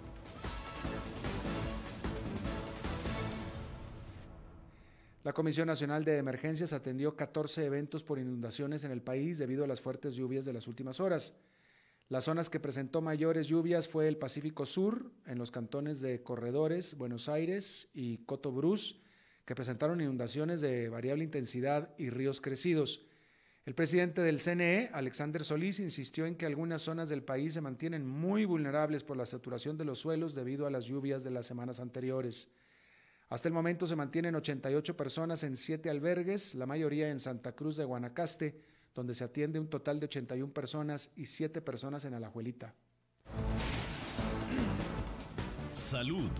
[5.21, 9.67] La Comisión Nacional de Emergencias atendió 14 eventos por inundaciones en el país debido a
[9.67, 11.33] las fuertes lluvias de las últimas horas.
[12.07, 16.95] Las zonas que presentó mayores lluvias fue el Pacífico Sur, en los cantones de Corredores,
[16.95, 19.01] Buenos Aires y Cotobruz,
[19.43, 23.05] que presentaron inundaciones de variable intensidad y ríos crecidos.
[23.65, 28.07] El presidente del CNE, Alexander Solís, insistió en que algunas zonas del país se mantienen
[28.07, 31.81] muy vulnerables por la saturación de los suelos debido a las lluvias de las semanas
[31.81, 32.47] anteriores.
[33.29, 37.77] Hasta el momento se mantienen 88 personas en siete albergues, la mayoría en Santa Cruz
[37.77, 38.59] de Guanacaste,
[38.95, 42.73] donde se atiende un total de 81 personas y 7 personas en Alajuelita.
[45.73, 46.31] Salud.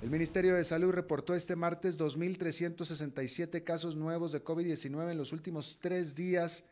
[0.00, 5.78] El Ministerio de Salud reportó este martes 2.367 casos nuevos de COVID-19 en los últimos
[5.78, 6.64] tres días,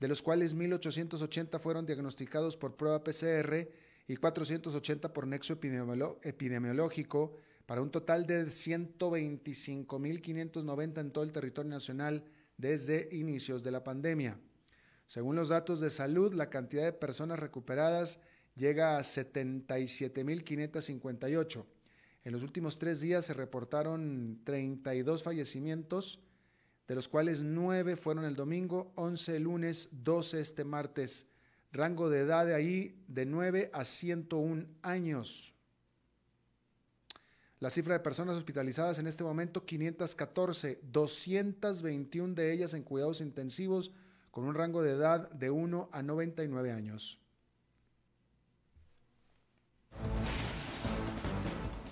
[0.00, 3.68] de los cuales 1.880 fueron diagnosticados por prueba PCR
[4.06, 7.36] y 480 por nexo epidemiológico,
[7.66, 12.24] para un total de 125.590 en todo el territorio nacional
[12.56, 14.38] desde inicios de la pandemia.
[15.06, 18.18] Según los datos de salud, la cantidad de personas recuperadas
[18.56, 21.64] llega a 77.558.
[22.24, 26.20] En los últimos tres días se reportaron 32 fallecimientos,
[26.86, 31.26] de los cuales 9 fueron el domingo, 11 el lunes, 12 este martes.
[31.72, 35.54] Rango de edad de ahí de 9 a 101 años.
[37.60, 43.92] La cifra de personas hospitalizadas en este momento 514, 221 de ellas en cuidados intensivos
[44.30, 47.18] con un rango de edad de 1 a 99 años.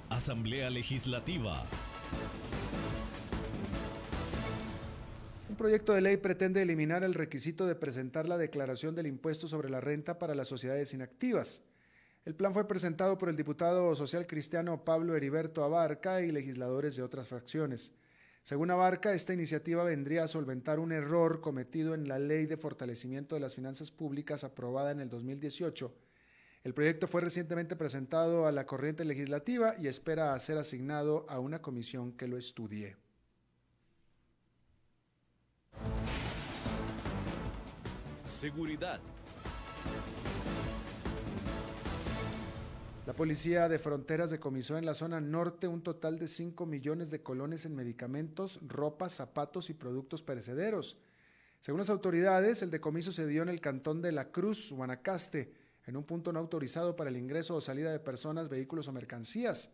[0.09, 1.65] Asamblea Legislativa.
[5.61, 9.79] Proyecto de ley pretende eliminar el requisito de presentar la declaración del impuesto sobre la
[9.79, 11.65] renta para las sociedades inactivas.
[12.25, 17.03] El plan fue presentado por el diputado social cristiano Pablo Heriberto Abarca y legisladores de
[17.03, 17.93] otras fracciones.
[18.43, 23.35] Según Abarca, esta iniciativa vendría a solventar un error cometido en la Ley de Fortalecimiento
[23.35, 25.95] de las Finanzas Públicas aprobada en el 2018.
[26.65, 31.61] El proyecto fue recientemente presentado a la corriente legislativa y espera ser asignado a una
[31.61, 32.97] comisión que lo estudie.
[38.31, 39.01] Seguridad.
[43.07, 47.25] La Policía de Fronteras decomisó en la zona norte un total de 5 millones de
[47.25, 50.97] colones en medicamentos, ropa, zapatos y productos perecederos.
[51.59, 55.53] Según las autoridades, el decomiso se dio en el cantón de La Cruz, Guanacaste,
[55.87, 59.73] en un punto no autorizado para el ingreso o salida de personas, vehículos o mercancías.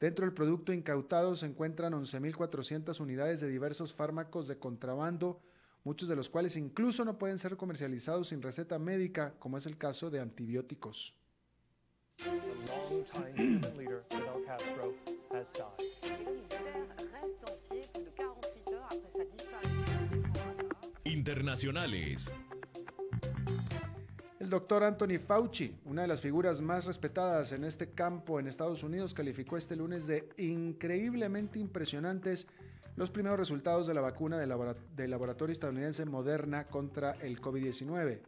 [0.00, 5.40] Dentro del producto incautado se encuentran 11.400 unidades de diversos fármacos de contrabando,
[5.84, 9.76] muchos de los cuales incluso no pueden ser comercializados sin receta médica, como es el
[9.76, 11.14] caso de antibióticos.
[21.04, 22.32] Internacionales.
[24.40, 28.82] El doctor Anthony Fauci, una de las figuras más respetadas en este campo en Estados
[28.82, 32.46] Unidos, calificó este lunes de increíblemente impresionantes
[32.96, 38.20] los primeros resultados de la vacuna del laboratorio estadounidense Moderna contra el COVID-19.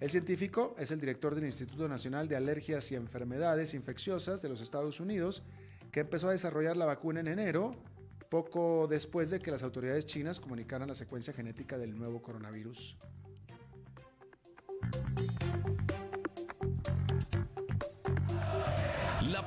[0.00, 4.60] El científico es el director del Instituto Nacional de Alergias y Enfermedades Infecciosas de los
[4.60, 5.44] Estados Unidos,
[5.92, 7.70] que empezó a desarrollar la vacuna en enero,
[8.28, 12.96] poco después de que las autoridades chinas comunicaran la secuencia genética del nuevo coronavirus.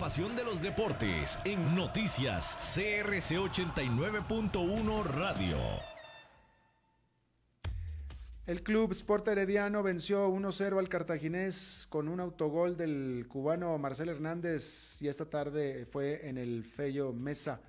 [0.05, 5.57] De los deportes en noticias CRC 89.1 Radio.
[8.45, 15.01] El club Sport Herediano venció 1-0 al cartaginés con un autogol del cubano Marcel Hernández
[15.01, 17.61] y esta tarde fue en el Fello Mesa.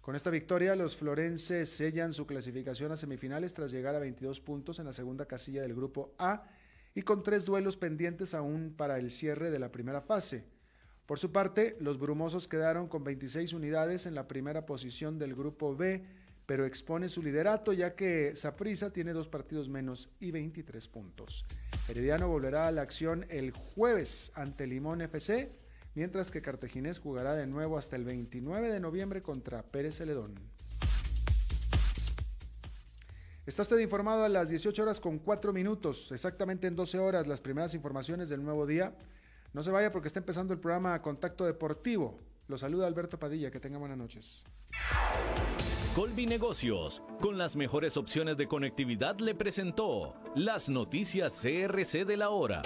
[0.00, 4.80] Con esta victoria, los florenses sellan su clasificación a semifinales tras llegar a 22 puntos
[4.80, 6.48] en la segunda casilla del grupo A
[6.96, 10.55] y con tres duelos pendientes aún para el cierre de la primera fase.
[11.06, 15.74] Por su parte, los brumosos quedaron con 26 unidades en la primera posición del grupo
[15.76, 16.04] B
[16.46, 21.44] pero expone su liderato ya que Saprissa tiene dos partidos menos y 23 puntos.
[21.88, 25.52] Herediano volverá a la acción el jueves ante Limón FC,
[25.94, 30.34] mientras que Cartaginés jugará de nuevo hasta el 29 de noviembre contra Pérez Celedón.
[33.44, 37.40] Está usted informado a las 18 horas con 4 minutos, exactamente en 12 horas las
[37.40, 38.96] primeras informaciones del nuevo día.
[39.56, 42.20] No se vaya porque está empezando el programa Contacto Deportivo.
[42.46, 44.44] Lo saluda Alberto Padilla, que tenga buenas noches.
[45.94, 52.28] Colby Negocios, con las mejores opciones de conectividad, le presentó las noticias CRC de la
[52.28, 52.60] hora.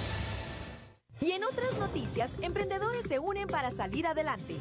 [1.21, 4.57] Y en otras noticias, emprendedores se unen para salir adelante.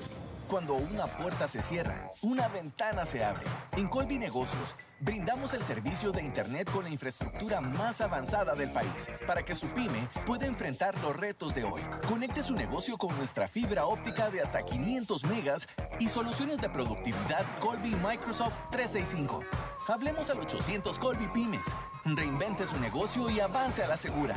[0.49, 3.45] Cuando una puerta se cierra, una ventana se abre.
[3.77, 9.07] En Colby Negocios brindamos el servicio de Internet con la infraestructura más avanzada del país
[9.27, 11.81] para que su pyme pueda enfrentar los retos de hoy.
[12.07, 15.67] Conecte su negocio con nuestra fibra óptica de hasta 500 megas
[15.99, 19.41] y soluciones de productividad Colby Microsoft 365.
[19.87, 21.67] Hablemos al 800 Colby Pymes.
[22.05, 24.35] Reinvente su negocio y avance a la segura.